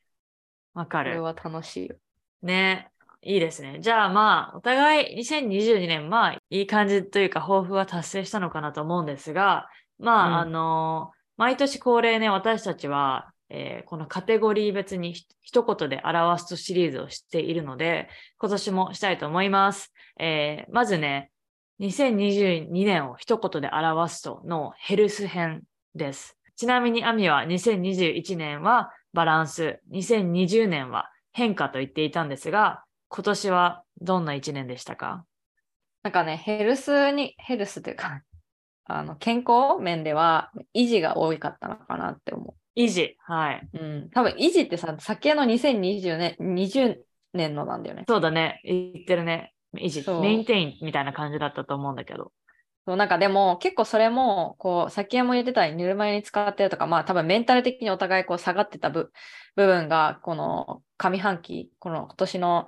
[0.73, 1.11] わかる。
[1.11, 1.95] これは楽しいよ。
[2.43, 2.90] ね。
[3.23, 3.79] いいですね。
[3.81, 9.67] じゃあまあ、お互い2022年、まあ、いい感じというか、抱負は達成したのかなと思うんですが、
[9.99, 19.93] まあ、うんあの、毎年恒例ね、私たちは、えーこのカテゴリー別にひ一言で表すとシリーズをしているので、今年もしたいと思います。
[20.19, 21.31] えーまずね、
[21.81, 26.37] 2022年を一言で表すとのヘルス編です。
[26.55, 35.25] ちなみにアミは2021年はバランス、2020年は変化と言っていたんですが、今年はどんな1年でしたか？
[36.01, 38.21] なんかね、ヘルスに、ヘルスというか、
[38.85, 43.17] あの健康面では維持が多かったのかなって思維持？
[43.19, 43.69] はい。
[43.73, 43.77] う。
[43.77, 44.09] うん。
[44.11, 46.97] 多分維持ってさ、先の2020年、20
[47.33, 48.05] 年のなんだよね。
[48.07, 48.61] そうだね。
[48.63, 49.53] 言ってるね。
[49.77, 50.09] 維持。
[50.21, 52.31] メインテインみたいな感じだったと思うんだけど。
[52.87, 59.11] そうなんかでも結構それもこうも言ってたようにぬるま湯に使ってるとかまあ多分メンタル的にお互いこう下がってた部
[59.55, 62.67] 部分がこの上半期この今年の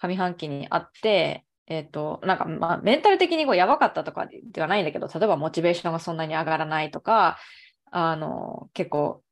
[0.00, 7.38] 上半期にあってえっ、となんかまあメンタル的にこうやばかったとかではないんだけど例えばモチベーションがそんなに上がらないとか
[7.92, 9.22] あの結構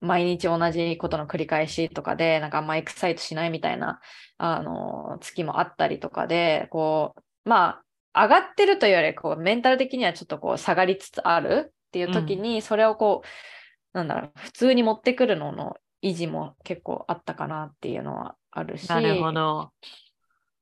[0.00, 4.00] 毎日同じことの繰り返しとかでなんかあんまエクサイトしないみたいな
[4.36, 7.80] あの月もあったりとかでこうま
[8.14, 19.72] あ上がってるというよりこうメンタル的にはちょっとこう下がりつつあるっていう時にそれをこう、なんだろう普通に持ってくるのの維持も結構あったかなっていうのはあるしなるほど。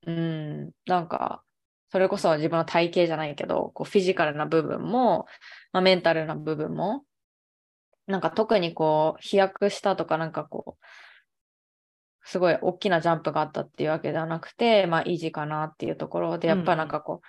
[0.06, 1.42] うんなんか
[1.88, 5.26] それこそ自分の体型じゃないけどこうフィジカルな部分も、
[5.72, 7.04] まあ、メンタルな部分も
[8.06, 10.84] なんか特にこう飛躍したとかなんかこう
[12.28, 17.26] すごい大きなジャンプがあったっていうわけではなくて、まあ、維持かなっていうところで、やっぱなんかこう、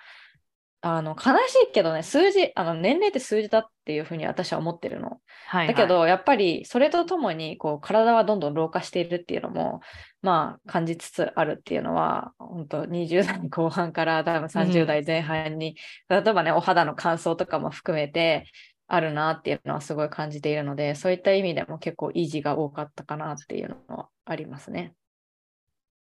[0.80, 5.08] あの悲しいけどね、数字、あの年齢って数字だっていうふうに私は思ってるの。
[5.08, 5.66] はい、はい。
[5.68, 9.80] だけど、やっぱりそれとともにこう体はどんどん老化しているっていうのも、
[10.22, 15.76] まあ、感じつつあるっていうのは、本当20代後半から多分30代前半に、
[16.08, 18.46] 例えばね、お肌の乾燥とかも含めて、
[18.90, 24.94] あるなっていうのはすごい感じているので、そういった意味でも結構維持が多かったかなっていうのはありますね。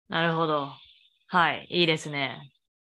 [0.09, 0.69] なるほど。
[1.29, 2.51] はい、いいですね。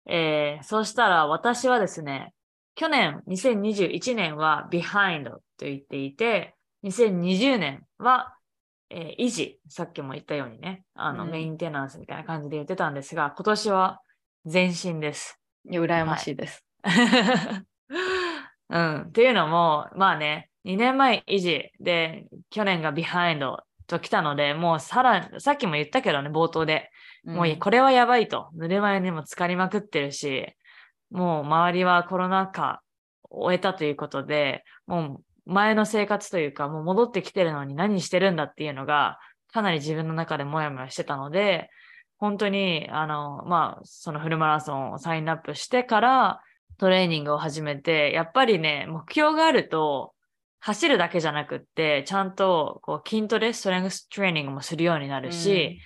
[0.07, 2.33] えー、そうしたら私はですね、
[2.75, 8.35] 去年2021年は behind と言っていて、2020年は、
[8.89, 14.01] えー維持、さっきも言ったようにね、あの、うんメインテナンスみたいな感じで言ってたんですが、今年は
[14.51, 15.39] 前進です。
[15.69, 16.63] いや羨ましいです。
[18.69, 19.01] うん。
[19.03, 26.91] っていうのも、まあね、2年前維持で、去年が behind と来たので、もうさらに、さっきも言ったけどね、冒頭で。
[27.25, 28.49] もういんこれはやばいと。
[28.53, 30.45] ぬるま湯にも浸かりまくってるし、
[31.09, 32.81] もう周りはコロナ禍
[33.29, 39.19] を終えたということで、もう前の生活というか、もう戻ってきてるのに何してるんだっていうのが、
[39.51, 41.69] かなり自分の中でモヤモヤしてたので、
[42.17, 46.41] 本当に、あの、まあ、そのフルマラソンをサインアップしてから
[46.77, 50.13] トレーニングを始めて、やっぱりね、目標があると、
[50.59, 55.79] 走るだけじゃなくって、ちゃんとこう筋トレ、ストレングストレーニングもするようになるし、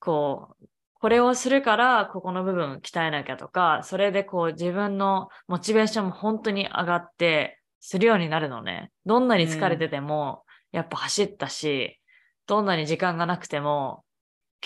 [0.00, 0.66] こう、
[1.00, 8.90] これをするから、ここの部分鍛えなきゃとか、それでこう自分のモチベーションも本当に上がって、するようになるのね。
[9.06, 12.00] どんなに疲れてても、やっぱ走ったし、
[12.46, 14.04] どんなに時間がなくても、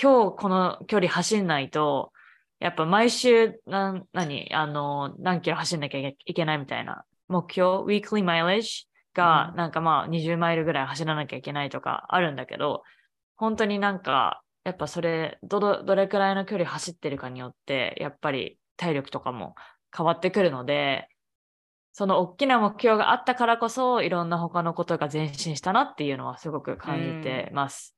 [0.01, 2.13] 今日この距離走んないと、
[2.59, 4.07] やっぱ毎週、何、
[4.53, 12.83] あの、何キロ走んなきゃいけないみたいな目標、weekly mileage がう、んなんかまあ20マイルぐらい走らなきゃいけないとかあるんだけど、
[13.37, 19.55] 本当になんか、やっぱそれ、どど、どれくらいの距離走ってるかによって、やっぱり体力とかも
[19.97, 21.09] 変わってくるので、
[21.93, 27.97] その大きな目標があったからこそ、いろんな他のことが前進したなっていうのはすごく感じてます。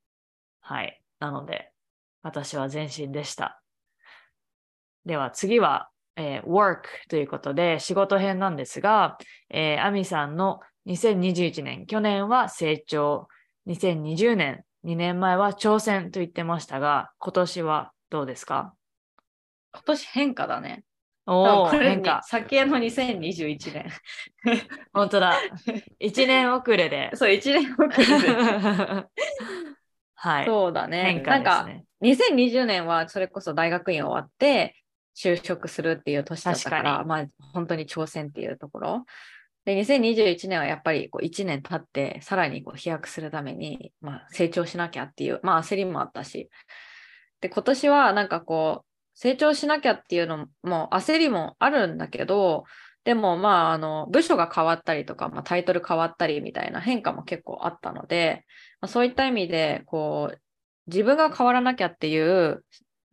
[0.60, 1.00] はい。
[1.20, 1.70] なので、
[2.22, 3.62] 私は前進でした。
[5.04, 9.18] では次は、えー work ということで仕事編なんですが、
[9.50, 13.28] えー、アミさんの2021年、去年は成長、
[13.66, 18.74] 2020年、2年前は挑戦と言ってましたが、今年はどうですか？
[19.72, 20.84] 今年変化だね。
[21.26, 22.20] おお、変化。
[22.24, 23.86] 先への2021年。
[24.92, 25.34] 本当だ。
[26.00, 27.10] 1年遅れで。
[27.14, 29.06] そう、1年遅れで。
[30.16, 30.46] はい。
[30.46, 31.22] そうだね。
[31.22, 31.84] 変化ですね。
[32.02, 34.76] 2020年はそれこそ大学院終わって
[35.16, 39.04] 就職するっていう年だったから、まあ本当に挑戦っていうところ。
[39.64, 46.50] で、2021年はやっぱりこう1年経ってさらにこう飛躍するために、まあ、成長しなきゃっていう、まあ焦りもあったし。
[47.40, 52.64] で、今年はなんかこう成長しなきゃっていうのも焦りもあるんだけど、
[53.04, 58.44] でもまああの部署が変わったりとか、まあ、タイトル変わったりみたいな変化も結構あったので、
[58.80, 60.40] まあ、そういった意味でこう
[60.86, 62.64] 自分が変わらなきゃっていう、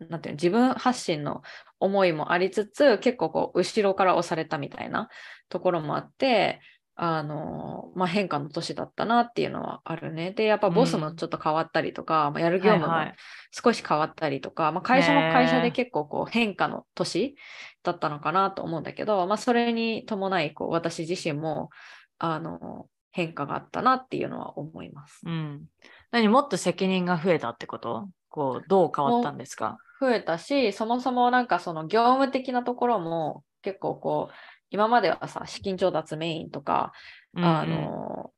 [0.10, 1.42] なんていうの自分発信の
[1.82, 5.10] 思いもありつつ、結構こう、後ろから押されたみたいな
[5.50, 6.62] ところもあって、
[6.96, 10.32] あの、まあ、変化の年だったなっていうのはあるね。
[10.32, 13.16] で、やっぱボスもちょっと変わったりとか、まあ、やる業務もはいはい
[13.54, 17.36] 少し変わったりとか、まあ、会社も会社で結構こう変化の年
[17.84, 21.70] だったのかなと思うんだけど、まあ、それに伴いこう私自身も
[22.18, 25.22] あの変化があったなっていうのは思います。
[25.26, 25.66] うん。
[26.12, 28.08] 何もっと責任が増えたってこと？
[28.32, 29.78] こう、どう変わったんですか？
[30.00, 34.34] 増えたし、そもそもなんかその業務的なところも結構こう、
[34.72, 36.94] 今まではさ、資金調達メインとか、
[37.36, 38.32] あ、の、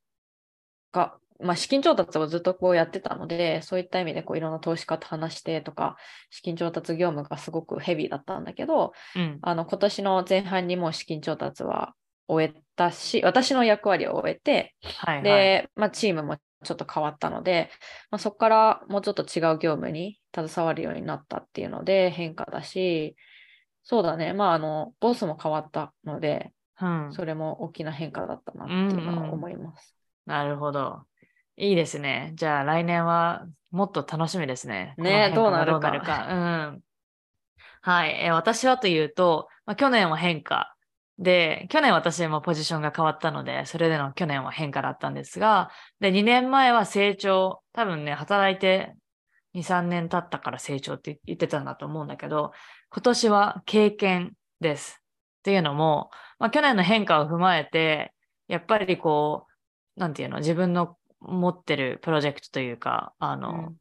[0.91, 5.95] が、まあ、資金調達をずっとこうやってたので、そういった意味でこういろんな投資家と話してとか、
[6.29, 9.39] 資金調達業務がすごくヘビーだったんだけど、うんうん。
[9.41, 11.93] あの今年の前半にもう資金調達は
[12.27, 15.23] 終えたし、私の役割を終えて、はいはい。
[15.23, 17.69] で、まあ、チームもちょっと変わったので、
[18.09, 23.15] まあ、そこからもうちょっと違う業務に携わるようになったっていうので変化だし、
[23.83, 29.95] そうだね、まあ、あの、ボスも変わったので、うん、それも大きな変化だったなっていうのは思います。
[30.25, 31.03] なるほど。
[31.55, 32.31] いいですね。
[32.35, 34.95] じゃあ来年はもっと楽しみですね。
[34.97, 36.27] ねどうなるか。
[36.29, 36.35] う
[36.77, 36.83] ん。
[37.81, 38.11] はい。
[38.23, 40.72] えー私はというと、まあ、去年は変化。
[41.19, 47.61] で、去年私もポジションが変わったので、それでの去年は変化だったんですが、で、2年前は成長。
[47.73, 48.95] 多分ね、働いて
[49.53, 52.51] 2、3年経ったから成長って言ってたんだと思うんだけど、
[52.89, 55.03] 今年は経験です。
[55.39, 58.13] っていうのも、まあ、去年の変化を踏まえて、
[58.47, 59.47] やっぱりこ
[59.97, 63.73] う、なんていうの、自分の持ってるプロジェクトというか、あの、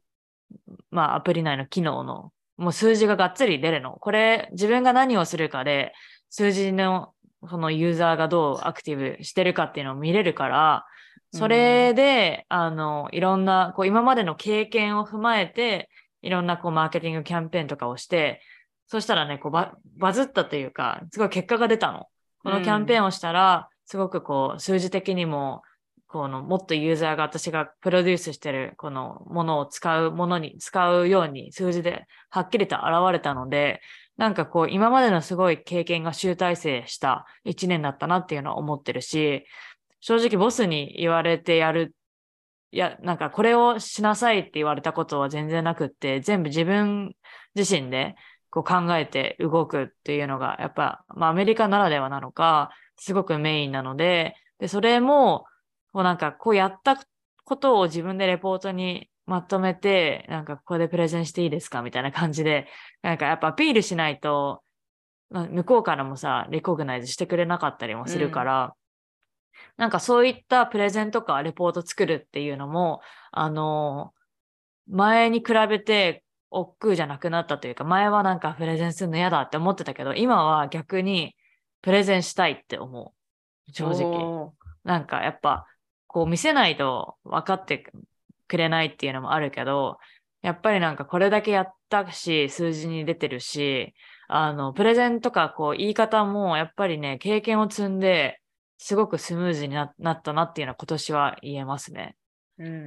[0.91, 3.93] まあ、アプリ内の機能の、もう数字ががっつり出るの。
[3.93, 5.93] これ、自分が何をするかで、
[6.29, 7.13] 数字の、
[7.49, 10.85] そのユーザーがどうアクティブしてるかっていうのを見れるから、
[11.33, 15.89] それで、あの、いろんな、こう、今までの経験を踏まえて、
[16.21, 18.39] いろんな、こう、マーケティングキャンペーンとかをして、
[18.87, 22.07] そしたらね、こうバ、バズったというか、すごい結果が出たの。
[22.43, 25.63] このキャンペーンをしたら、すごくこう、数字的にも、
[26.07, 33.81] この、もっとユーザーが私がプロデュースしてる、このものを使うものに、使うように数字ではっきりと現れたので、
[34.17, 39.45] なんかこう、今までのすごい経験が集大成した一年だったなっていうのは思ってるし、
[39.99, 41.95] 正直ボスに言われてやる、
[42.71, 47.15] いや、なんかこれをしなさいって言われたことは全然なくって、全部自分
[47.55, 48.15] 自身で
[48.49, 55.45] こう考えて動くっていうのが、やっぱ、まあアメリカならではなのか、すごくメインなので、で、それも、
[55.91, 56.99] こうなんかこうやった
[57.45, 62.67] ことを自分でレポートにまとめて、なんかここでプレゼンしていいですかみたいな感じで、
[63.01, 64.63] なんかやっぱアピールしないと、
[65.29, 68.75] まあ向こうからもさ、レコグナイズしてくれなかったりもするから、
[69.77, 74.13] なんかそういったプレゼンとかレポート作るっていうのも、あの、
[74.87, 81.35] 前に比べて億劫じゃなくなったというか、前はなんかプレゼンするの嫌だって思ってたけど、今は逆に
[81.81, 83.13] プレゼンしたいって思
[83.67, 83.71] う。
[83.71, 84.11] 正直。
[84.11, 84.53] 直。
[84.83, 85.65] なんかやっぱ、
[86.07, 87.91] こう見せないと分かって
[88.47, 89.97] くれないっていうのもあるけど、
[90.41, 93.93] やっぱりなんかこれだけやったし、数字に出てるし、
[94.27, 98.39] あの、プレゼンとかこう言い方もやっぱりね、経験を積んで、
[98.77, 102.17] すごくスムーズにななったなっていうのは今年は言えますね。
[102.57, 102.77] うんうんう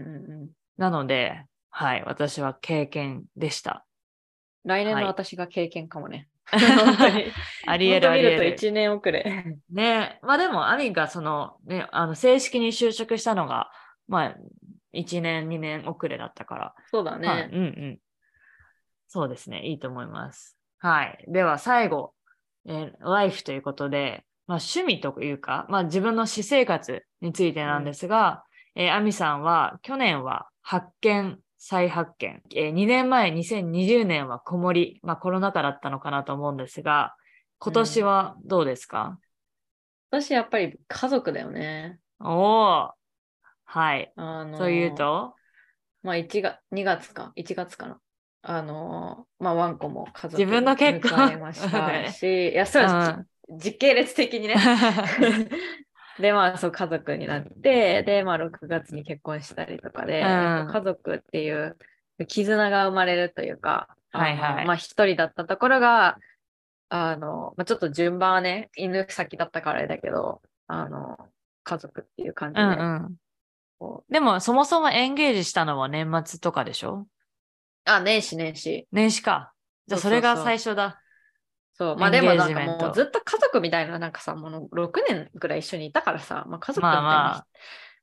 [0.45, 0.51] ん。
[0.77, 3.87] なので、はい、私は経験でした。
[4.65, 6.29] 来年のはい私が経験かもね。
[6.47, 7.25] 本当に。
[7.67, 8.57] ありえるありえるる。
[8.57, 9.57] と1年遅れ。
[9.71, 13.71] ねまあでも、アミがその、ね、あの、正式に就職したのが、
[14.09, 14.37] まあ、
[14.97, 17.51] 1年、2年遅れだったから、そうだはい、ね。
[17.53, 17.99] うんうん。
[19.09, 19.67] そうですね。
[19.67, 20.57] いいと思います。
[20.79, 21.25] はい。
[21.29, 22.13] では最後、
[22.67, 37.15] えーライフということで、まあ趣味というか、まあ自分の私生活についてなんですが、えーアミさんは去年は発見、再発見、え2年前2020年は子守り、まあコロナ禍だったのかなと思うんですが、
[37.59, 39.19] 今年はどうですか、
[40.11, 41.99] 私やっぱり家族だよね。
[42.21, 42.96] おー
[43.67, 44.13] はい。
[44.17, 45.35] あのーそういうと、
[46.03, 48.01] まあ1月、2月か、1月かな。
[48.43, 53.59] あのーまあワンコも家族自分の結婚迎えました し、いや、そうです。
[53.59, 54.55] 時系列的にね。
[56.19, 61.77] で、まあ、そう、家族になって、で、まあ、6月に結婚したりとかで、うん家族っていう
[62.27, 66.17] 絆が生まれるというか、はいはいまあ、一人だったところが、
[66.89, 71.19] あの、まあ、ちょっと順番はね、犬先だったからあれだけど、あの、
[71.65, 72.75] 家族っていう感じで、うんう
[73.09, 73.17] ん。
[74.09, 77.07] でも、そもそもエンゲージしたのは年末とかでしょ？
[77.85, 78.89] あ、年始年始。
[78.91, 79.53] 年始か。
[79.87, 81.01] じゃあ、そそうそうそうれが最初だ。
[81.75, 87.47] そう、まあでもなんかエンゲージメントもうずっと家族みたいな、なんかさ、もう6年ぐらい一緒にいたからさ、まあ家族みたいな、まあまあ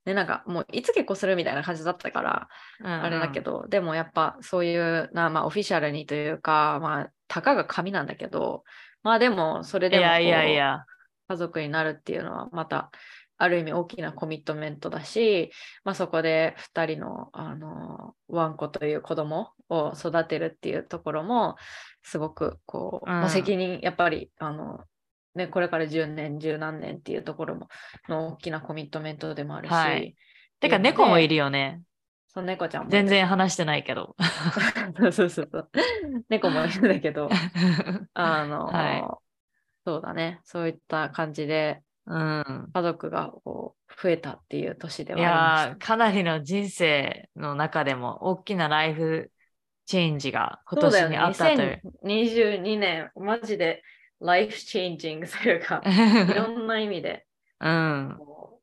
[0.06, 2.48] ね、なんかもういつ結婚するみたいな感じだったから、
[2.84, 8.64] あれだけど、でもやっぱそういうな、まあオフィシャルにというか、まあたかが紙なんだけど、
[9.02, 10.86] まあでもそれでもいやいやいや。
[11.30, 12.92] 家族になるっていうのはまた
[13.38, 15.52] ある意味大きなコミットメントだし、
[15.84, 21.56] まあ、そこで2人のあのワンコという子供を育てるっていうところも
[22.04, 24.80] すごくこう、責任やっぱりあの、
[25.36, 27.68] ね、これから10年十何年っていうところも
[28.08, 30.16] の大きなコミットメントでもあるし、はい
[30.60, 31.82] てか猫もいるよね。
[32.30, 34.16] その猫ちゃんも全然話してないけど。
[34.96, 35.70] そうそうそう
[36.30, 37.30] 猫もいるんだけど
[38.14, 39.04] あの、はい
[39.86, 42.70] そうだねそういった感じでうん。
[42.74, 49.32] 家族がこう増えたっていう年でいはありまかなりの人生の中でも大きなライフ
[49.86, 51.82] チェンジが今年にあったという。
[52.06, 53.84] 2022年マジで
[54.20, 57.26] ライフチェンジングというか いろんな意味で
[57.60, 58.62] うん、こ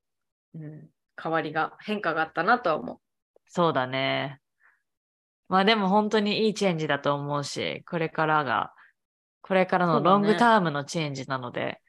[0.55, 0.89] う、うん、
[1.21, 2.99] 変わりが変化があったなとは思う。
[3.47, 4.41] そうだね。
[5.49, 8.73] まあでも本当にいいチェンジだと思うし、これからが、
[9.41, 11.81] これからのロングタームのチェンジなので、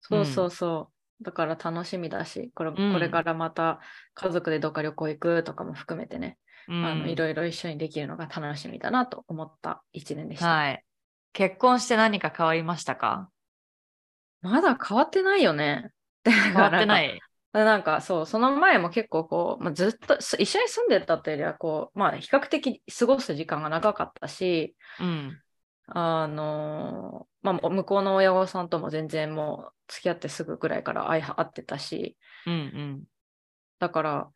[0.00, 0.90] そうそうそ
[1.20, 1.24] う。
[1.24, 3.80] だから楽しみだしこれ、うんこれからまた
[4.14, 6.38] 家族でどっか旅行行くとかも含めてね、
[6.68, 10.48] うんあのいろいろ一緒にできるのが楽しみだなと思った一年でした。
[10.48, 10.84] はい。
[11.32, 13.28] 結婚して何か変わりましたか？
[14.42, 15.90] まだ変わってないよね。
[16.24, 16.32] 変。
[16.34, 17.20] 変わってないい。
[17.52, 25.40] なんかそう、その前も結構こう、まあ、ずっとす一緒に住んでたっていうよりはこう、まあ比較的過ごす時間が長かったし、うん。
[25.92, 32.16] あのまあ向こうの親御さんとも全然もう付き合ってすぐぐらいから会ってたし、
[32.46, 33.04] うんうん。
[33.78, 34.30] だから、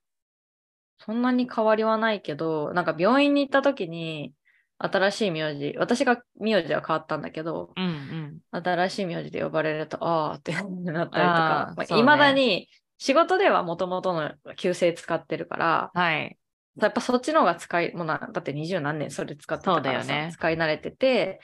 [0.99, 4.35] そんなに変わりはないけど、なんか病院に行った時に、
[4.79, 8.39] 新しい名字、私が名字は変わったんだけど、うんうん。
[8.51, 16.39] 新しい名字で呼ばれると、ああってなったりとかいまだに仕事ではもともとの旧姓使ってるから、はい。
[16.81, 21.41] やっぱそっちの方が使い、もうなだって二十何年それ使ってたからね使い慣れてて、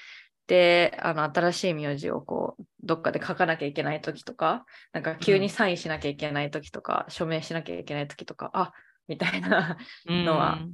[0.46, 8.72] で、あの、新しい名字をこう、どっかで書かなきゃいけない時とか、なんか急にサインしなきゃいけない時とか、署名しなきゃいけない時とか、あ、
[9.06, 9.76] みたいな
[10.06, 10.72] のはうん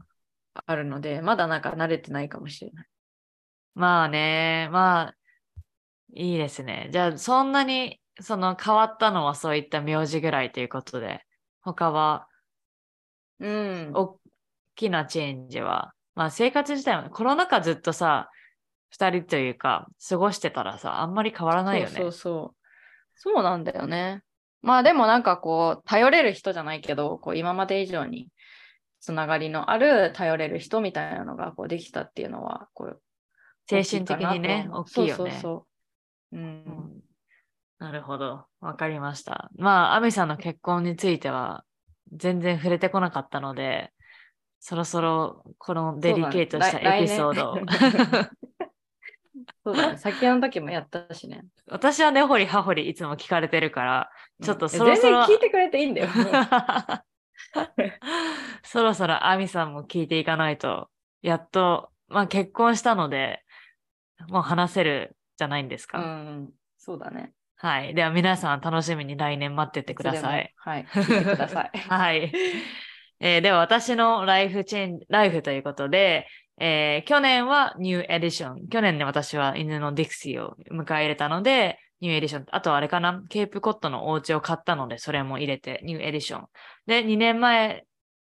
[0.64, 2.86] あるので、まだなんか慣れてないかもしれない。
[3.74, 5.14] まあね、まあ、
[6.14, 6.88] いいですね。
[6.90, 11.20] じゃあ、そんなに、その変わったのはそういった名字ぐらいということで、
[11.60, 12.28] 他は？
[13.40, 13.90] うん。
[13.92, 14.18] 大
[14.76, 18.30] きなチェンジは、まあ生活自体も、コロナ禍ずっとさ、
[18.90, 21.92] 二人というか、過ごしてたらさ、あんまり変わらないよね。
[21.92, 22.56] そうそうそう。
[23.16, 24.22] そうなんだよね。
[24.62, 28.28] まあでもなんかこう、頼れる人じゃないけど、こう今まで以上に
[29.00, 33.00] つながりのある頼れる人みたいなのがこうできたっていうのは、こう、
[33.68, 35.14] 精神的にね、大きいよね。
[35.14, 35.66] そうそうそ
[36.32, 36.36] う。
[36.36, 36.42] うん。
[36.42, 37.06] うん
[37.78, 38.46] なるほど。
[38.60, 39.50] わかりました。
[39.56, 41.64] まあ、アミさんの結婚については、
[42.12, 43.92] 全然触れてこなかったので、
[44.60, 47.58] そろそろこのデリケートしたエピソードを。
[49.64, 49.98] そうだね。
[49.98, 51.44] 先の時もやったしね。
[51.68, 54.10] 私は根掘り葉掘りいつも聞かれてるから、
[54.42, 56.08] ちょっとうんそろそろ全然聞いてくれていいんだよ。
[58.62, 60.88] そろそろアミさんも聞いていかないと、
[61.22, 63.42] やっと、まあ結婚したので、
[64.28, 65.98] もう話せるじゃないんですうか。
[66.00, 66.50] ん。
[66.78, 67.32] そうだね。
[67.56, 67.94] はい。
[67.94, 70.52] では皆さん楽しみに来年待っててください。。
[70.56, 70.84] はい。
[70.84, 72.32] 聞いてくださいはい。
[73.20, 76.26] えーでは私の life change、life ということで、
[76.58, 78.68] えー去年は new addition。
[78.68, 82.46] 去年ね、私は犬のディクシーを迎え入れたので、 new addition。
[82.50, 86.46] あとあれかな、ケープコッドのお家を買ったので、それも入れて、 new addition。
[86.86, 87.84] で、2年前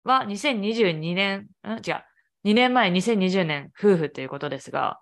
[0.05, 1.71] は2022年、ん？
[1.87, 2.05] 違う。
[2.45, 4.99] 2年前2020年夫婦ということですが、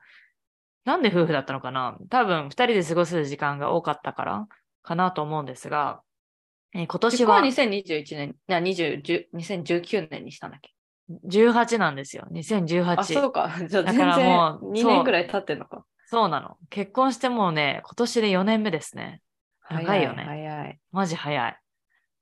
[0.84, 1.96] なんで夫婦だったのかな？
[2.08, 4.46] 多分2人で過ごす時間が多かったから
[4.82, 6.02] かなと思うんですが、
[6.74, 10.72] えー今年は結婚は2021年、いや20 10 2019年にしたんだっけ
[11.26, 12.26] ？18なんですよ。
[12.32, 13.00] 2018。
[13.00, 13.50] あ、そうか。
[13.68, 15.84] じゃあ全だから然もう2年くらい経ってんのか。
[16.06, 16.56] そうなの。
[16.70, 19.20] 結婚してもうね、今年で4年目ですね。
[19.70, 20.24] 長いよね。
[20.24, 20.78] 早い。
[20.90, 21.56] マジ早い。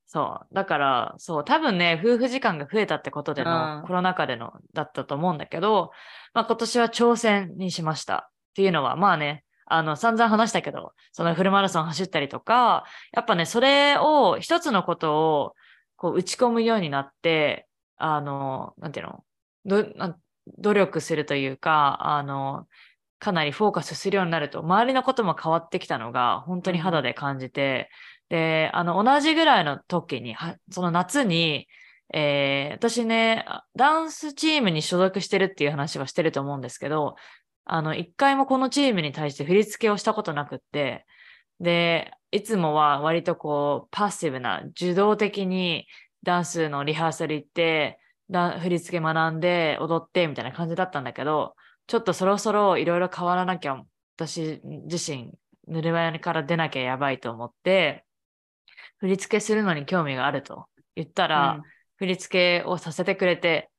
[0.07, 0.55] そう。
[0.55, 5.93] だから、そう、多分ね、夫婦時間が増えたってことでうんのコロナ禍でのだったと思うんだけど、
[6.35, 8.31] まあ今年は挑戦にしました。
[8.51, 15.55] っていうのは、まあね、あの、散々話したけど、そのフルマラソン走ったりとか、やっぱね、それを、一つのことを、
[15.97, 19.25] こう、打ち込むようになって、あの、なんていうの、
[19.65, 20.21] どなん
[20.59, 22.67] 努力するというか、あの、
[23.21, 27.91] かなりフォーカスするようになると、周りのことも変わってきたのが、本当に肌で感じて、
[28.29, 31.69] で、あの、同じぐらいの時に、はその夏に、
[32.13, 37.15] えー私ね、あダンスチームに所属してるっていう話はしてると思うんですけど、
[37.73, 41.07] あの、一回もこのチームに対して振り付けをしたことなくって、
[41.61, 45.87] で、いつもは割とこう、パッシブな、受動的に
[46.25, 51.55] ダンスのリハーサル行って、だ振り付け学んで、踊って、みたいな感じだったんだけど、
[51.87, 53.81] ちょっとそろそろいろいろ変わらなきゃ、
[54.17, 55.33] 私自身、
[55.69, 58.05] ぬるま湯から出なきゃやばいと思って、
[58.99, 60.67] 振り付けするのに興味があると
[60.97, 61.63] 言ったら、うん。
[61.99, 63.71] 振り付けをさせてくれて、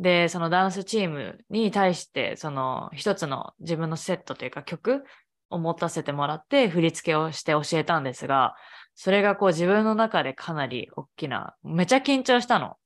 [0.00, 5.04] で、そのダンスチームに対して、その一つの自分のセットというか曲
[5.50, 8.54] を持たせてもらって振り付けをして教えたんですが、
[8.94, 12.76] それがこう自分の中でかなり大きな、めちゃ緊張したの。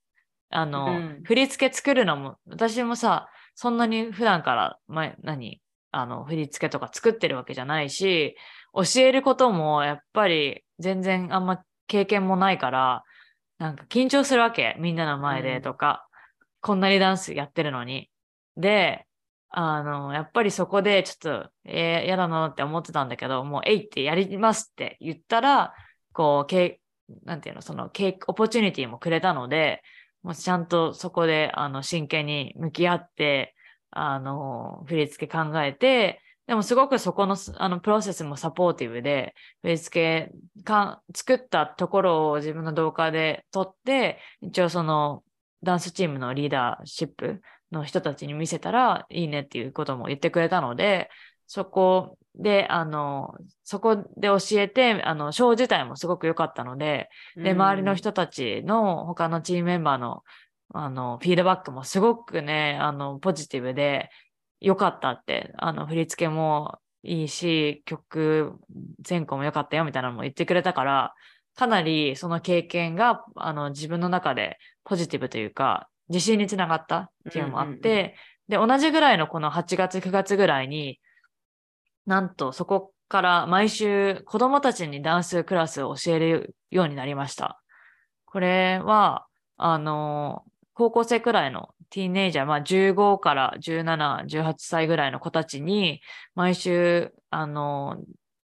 [0.50, 5.60] あの、うん振り付け作るのも、私もさ、そんなに普段から、前、何
[5.90, 8.36] あの、振り付けとか作ってるわけじゃないし、
[8.74, 13.04] 教えることもやっぱり全然あんま経験もないから、
[13.58, 14.76] なんか緊張するわけ。
[14.78, 16.06] みんなの前うんでとか、
[16.62, 18.10] こんなにダンスやってるのに。
[18.56, 19.06] で、
[19.50, 25.74] あの、やっぱりそこでちょっと、えー、嫌だなって思ってたんだけど、もう、えいってやりますって言ったら、
[26.12, 26.80] こう、け
[27.24, 29.82] なんていうの、その、けオポチュニティもくれたので、
[30.22, 33.54] もうちゃんとそこで、あの、真剣に向き合って、
[33.90, 45.22] あの、振り付け考えて、でもすごくそこの、あの、プロセスもサポーティブで、振り付けか、作ったところを自分の動画で撮って、一応その、
[45.62, 47.40] ダンスチームのリーダーシップ
[47.70, 51.08] の人たちに見せたらいいねっていうことも言ってくれたので、
[51.46, 53.34] そこで、あの、
[53.64, 60.22] そこで教えて、あの、ショー自体もすごく良かったので、で、周りの人たちの他のチームメンバーの、
[60.74, 64.10] あの、フィードバックもすごくね、あの、ポジティブで
[64.60, 68.54] 良かったって、あの、振り付けもいいし、曲、
[69.06, 71.14] 前後も良かったよみたいなのも言ってくれたから、
[71.54, 78.16] かなりその経験が、あの、自分の中でポジティブというか、自信につながったっていうのもあって、
[78.48, 81.00] で、同じぐらいのこの8月、9月ぐらいに、
[82.06, 87.62] なんとそこから毎週子供たちにダンスクラスを教えるようになりました。
[88.24, 89.26] これは、
[89.56, 96.00] あの、高校生くらいのティーネイジャー、まあ15から17、18歳ぐらいの子たちに
[96.34, 97.98] 毎週、あの、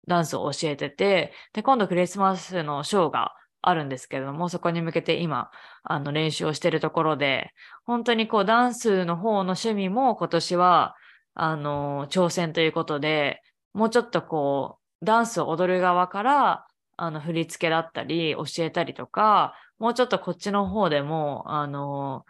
[0.08, 3.34] ダンスを教えてて、で、今度クリスマスのショーが
[3.68, 5.50] あるんですけれども、そこに向けて今、
[5.82, 7.50] あの、練習をしているところで、
[7.84, 10.96] 本当にこう、ダンスの方の趣味も今年は、
[11.34, 13.42] あの、挑戦ということで、
[13.72, 22.24] もうちょっとこう、ダンスを踊る側から、あの、振り付けだったり、教えたりとか、もうちょっとこっちの方でも、あの、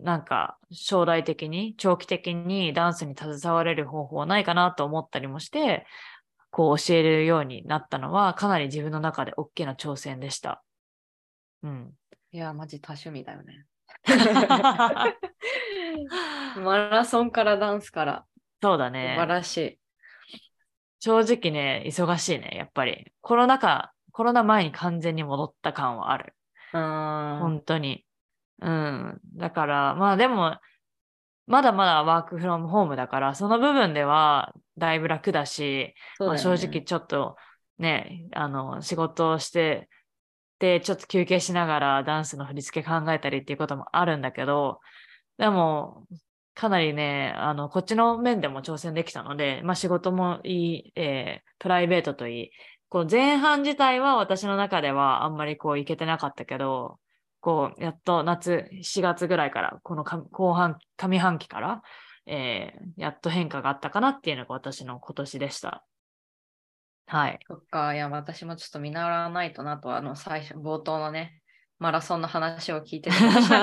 [0.00, 5.86] なんか、将来的に、長期的にダンスに携われる方法はないかなと思ったりもして、
[6.52, 10.62] こう教えるようになったのは、かなり自分の中で大きな挑戦でした。
[11.62, 11.94] うん。
[12.32, 13.66] いや、マジ多趣味だよね。
[16.56, 18.24] マラソンからダンスから
[18.60, 19.14] 素そうだね。
[19.18, 19.78] 晴らしい。
[21.00, 23.12] 正直ね、忙しいね、やっぱり。
[23.20, 26.34] コロナ禍、コロナ前に完全に戻った感はある。
[26.72, 27.38] うーん。
[27.40, 28.04] 本当に。
[28.60, 29.20] うん。
[29.34, 30.58] だから、まあでも、
[31.46, 37.36] まだまだワークフロムホームだから、その部分ではだいぶ楽だし、まあ、正直ちょっと
[37.78, 39.88] ね、あの、仕事をして、
[40.62, 44.78] で、ちょっと休憩しながらダンスの振り付け考えたりっていうこともあるんだけど、
[45.36, 46.06] でも、
[46.54, 52.50] かなりね、あの、こっちの面でも挑戦できたので、まあ仕事もいい、えープライベートといい、
[52.88, 57.00] こう前半自体は私の中ではあんまりこういけてなかったけど、
[57.40, 61.82] こう、やっと夏、7月ぐらいから、この後半、上半期から、
[62.26, 65.84] えーやっと変化があったかなっていうのが私の今年でした。
[67.12, 67.38] はい。
[67.46, 71.42] そっか、いや、私もちょっと見習わないとなと、あの、最初、冒頭のね、
[71.78, 73.16] マラソンの話を聞いてて、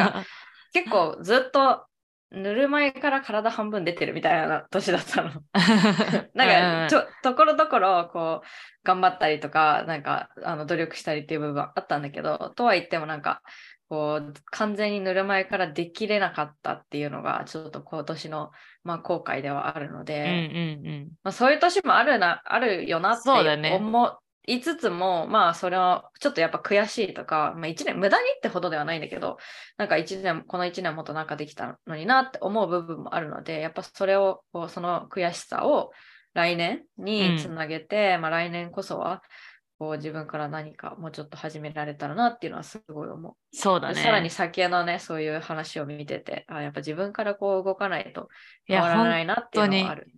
[0.71, 1.87] 結構ずっと
[2.29, 5.31] ぬるま湯から体半分出てるみたいな年だったの。
[6.33, 8.47] なんかちょ、ところどころ、こう、
[8.83, 13.41] 頑張ったりとか、なんか、あの、努力したりっていう部分あったんだけど、とは言ってもなんか、
[13.89, 18.51] こう、完全にぬるま湯からできれなかったっていうのが、ちょっと今年の、
[18.83, 21.09] まあ、後悔ではあるので、うんうんうん。
[21.23, 24.19] まあ、そういう年もあるな、あるよなって思
[24.49, 29.37] いつつも、まあそれはちょっとやっぱ悔しいとか、まあ一年無駄にってほどではないんだけど、
[29.77, 35.91] なんか一年、この一年もっとなんかできたのになって思う部分もあるので、やっぱそれを、こうその悔しさを
[36.33, 39.23] 来年につなげて、まあ来年こそは、
[39.79, 43.33] こう自分から何かもうちょっと始められたらなっていうのはすごい思う。
[43.55, 43.93] そうだね。
[43.95, 48.27] でさらに先のね、そういう話を見てて、あやっぱ自分からこう動かないと
[48.65, 50.11] 変わらないなっていうのはある。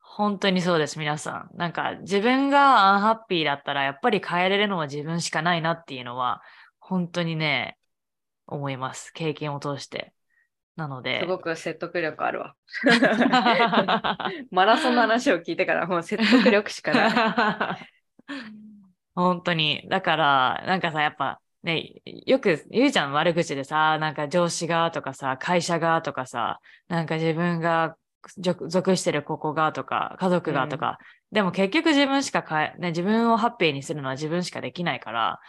[0.00, 1.56] 本当にそうです、皆さん。
[1.56, 6.42] なんか自分がアンハッピーだったら、やっぱり変えれるのは自分しかないなっていうのは、
[6.78, 7.78] 本当にね、
[8.46, 9.12] 思います。
[9.12, 10.12] 経験を通して。
[10.78, 11.18] なので。
[11.20, 12.54] すごく説得力あるわ。
[14.52, 17.88] マラソンの話を聞いてからもう説得力しかない。
[19.16, 19.84] 本当に。
[19.88, 27.96] だから、なんかさ、やっぱね、よく言うじゃん、悪口でさ、なんか上司がとかさ、会社がとかさ、なんか自分が
[28.38, 30.98] 属属してるここがとか、家族がとか、
[31.32, 35.40] でも結局自分しか変え、ね、自分をハッピーにするのは自分しかできないから、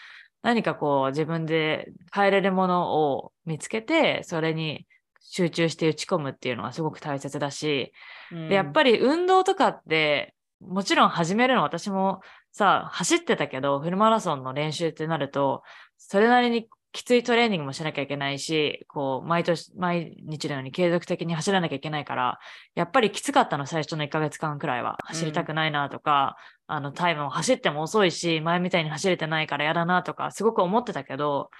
[0.41, 4.87] 何かこう自分で変えれるものを見つけて、それに
[5.31, 7.93] 集中して打ち込むっていうのがすごく大切だし、
[8.31, 12.21] でやっぱり運動とかって、もちろん始めるの私も
[12.51, 15.61] さ、走ってたけど、フルマラソンの練習ってなると、
[15.97, 22.39] それなりにきついトレーニングもしなきゃいけないし、こう、毎年、毎日のように継続的に走らなきゃいけないから、
[22.73, 24.97] やっぱりきつかったの、最初の1ヶ月間くらいは。
[25.03, 31.51] 走りたくないなとか、あの、タイムも走っても遅いし、前みたいに走れてないから嫌だなとか、すごく思ってたけど、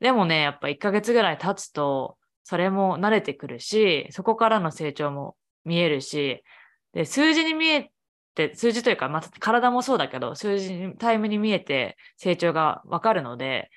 [0.00, 6.42] でもね、やっぱ1ヶ月ぐらい経つと、それも慣れてくるし、そこからの成長も見えるし、
[6.92, 7.90] で、数字に見え
[8.34, 13.70] て、数字というか、まあ、体もそうだけど、数字に、タイムに見えて成長がわかるので、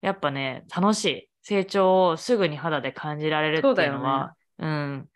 [0.00, 1.30] やっぱね、楽しい。
[1.46, 5.08] 成長をすぐに肌で感じられるっていうのは、うん。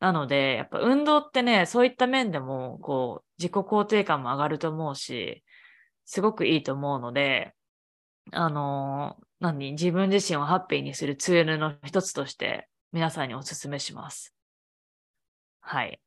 [0.00, 5.44] なので、やっぱ運動ってね、そういった面でも、こう、自己肯定感も上がると思うし、
[6.06, 7.54] すごくいいと思うので、
[8.32, 9.72] あのー何？
[9.72, 14.34] 自分自身をハッピーにするツールの一つとして、皆さんにお勧めします。
[15.60, 16.00] はい。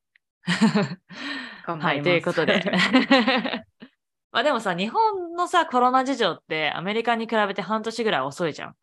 [1.65, 2.63] はい、ということで。
[4.31, 8.75] まあでもさ、日本のさ、コロナ事情ってアメリカに比べて半年ぐらい遅いじゃん。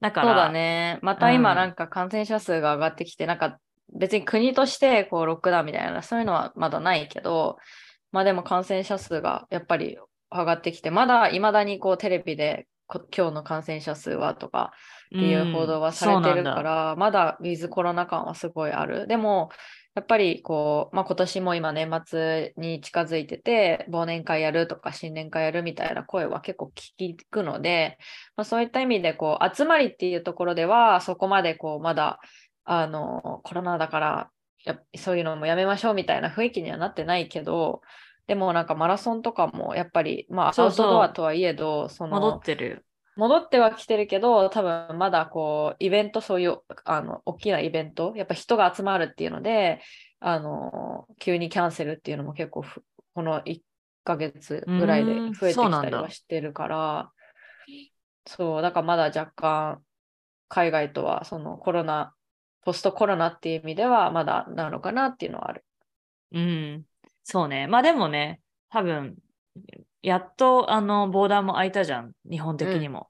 [0.00, 0.98] だから、そうだね。
[1.02, 3.58] また今うんなんか感染者数が上がってきて、なんか
[3.92, 7.58] 別に国としてこうロックダウンみたいな、そういうのはまだないけど、
[8.12, 9.98] まあでも感染者数がやっぱり
[10.30, 14.72] 上がってきて、まだ未だにこうテレビでこ今日の感染者数はとか
[15.16, 19.06] っていう報道はされてるから、まだウィズコロナ感はすごいある。
[19.06, 19.50] でも、
[19.94, 27.98] やっぱりこう、まあ、今年も今年末に近づいてて、忘年会やるとか新年会やるみたいな声は結構聞くので、
[28.36, 32.20] まあ、そういった意味でこう集まりっていうところではそこまでこうまだ
[32.64, 34.30] あのコロナだから
[34.64, 37.80] やそういうのもやめましょうみたいな雰囲気にはなってないけど、
[38.28, 42.84] でもなんかマラソンとかもやっぱりまあアウトドアとはいえど、その戻ってる。
[43.16, 49.80] 戻ってはきてるけど、多分まだこう、イベント、そういう、あの、大きなイベント、やっぱ人が集まるっていうので、
[50.20, 53.62] あの、急にキャンセルっていうのも結構ふ、この1
[54.04, 57.10] ヶ月ぐらいで増えてきたりはしてるから、
[58.24, 59.82] そう、だからまだ若干、
[60.48, 62.14] 海外とは、そのコロナ、
[62.62, 65.64] ポストコロナっていう意味では、まだなのかなっていうのはある。
[66.32, 66.84] うん。
[67.30, 67.66] そうね。
[67.66, 69.14] まあでもね、多分、
[70.00, 72.12] やっとあの、ボーダーも開いたじゃん。
[72.28, 73.08] 日本的にも。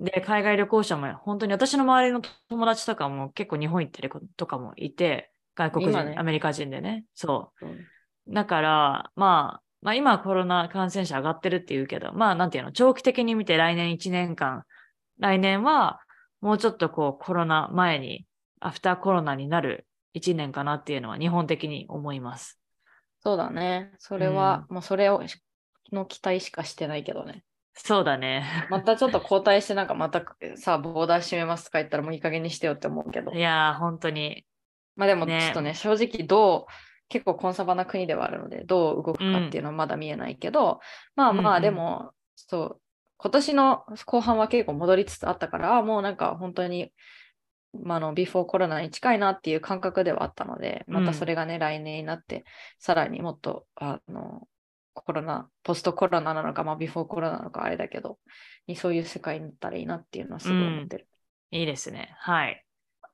[0.00, 7.04] で、海外旅行者も本当に私の周りの友達とかも結構日本行ってる子とかもいて、外国人、今ねアメリカ人でね。
[7.14, 7.66] そう。
[7.66, 7.78] うん
[8.28, 14.62] だから、まあ、まあ今はコロナ感染者上がってるって言うけど、まあなんていうの、長期的に見て来年1年間、
[15.18, 16.00] 来年は
[16.40, 18.26] もうちょっとこうコロナ前に、
[18.60, 22.59] アフターコロナになる1年かなっていうのは日本的に思います。
[23.20, 23.94] そうだね。
[23.98, 25.22] それは、もうそれを、
[25.92, 27.44] の期待しかしてないけどね。
[27.74, 28.44] そうだね。
[28.68, 30.24] またちょっと交代して、なんかまた
[30.56, 33.40] さ、ボーダー閉めますとか言ったらもういい加減にしてよって思うけどい。
[33.40, 34.46] やー、本当に。
[34.96, 36.72] まあでもちねょっとね、正直どう、
[37.08, 40.80] 結構コンサバな国ではあるので、どう動くかっていうのはまだ見えないけど、
[41.16, 42.82] まあまうんうんあでも、そう、
[43.18, 46.92] 今年の後半は結構戻りつつあったから、あもうなんか本当に、
[47.72, 52.44] まあ、あの、ビフォーコロナに近いなっていう感覚ではあったので、またそれがね、来年になって、
[52.78, 54.48] さらにもっと、あの、
[54.94, 58.18] コロナ、ポストコロナなのか、まあ、ビフォーコロナなのか、あれだけど、
[58.66, 61.08] にそういう世界になったらいいなっていうのはすごい思ってる。
[61.52, 62.14] いいですね。
[62.18, 62.64] はい。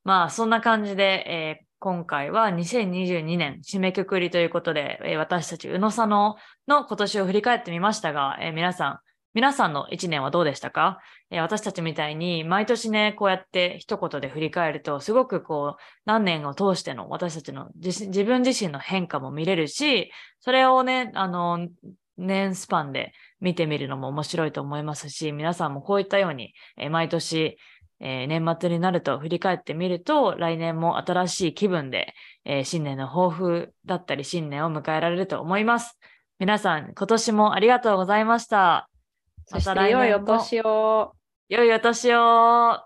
[0.04, 6.36] まあ、そんな感じで、えー今回は2022年締めくくりということで、えー私たち宇野佐野
[6.66, 9.00] の今年を振り返ってみましたが、えー皆さん、
[9.36, 10.98] 皆さんの1年はどうでしたか、
[11.30, 20.10] えー私たちみたいに毎年ね、こうやって一言で振り返ると、すごくこう、何年を通しての私たちの自分自身の変化も見れるし、
[20.40, 21.68] それをね、あの、
[22.16, 27.58] 年スパンで見てみるのも面白いと思いますし、皆さんもこういったように、えー毎年、
[28.00, 32.14] えー年末になると振り返ってみると、来年も新しい気分で、
[32.46, 35.98] えー新年の抱負だったり、新年を迎えられると思います。
[36.38, 38.88] 皆さん、今年もありがとうございました。
[39.46, 41.12] そして、また来良い年もお年を。
[41.48, 42.85] 良いお年を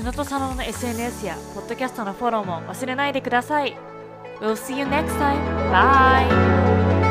[0.00, 3.76] うのとさのの SNS やポッドキャストのフォローも忘れないでください。
[4.40, 5.38] We'll see you next time.
[5.70, 7.01] Bye!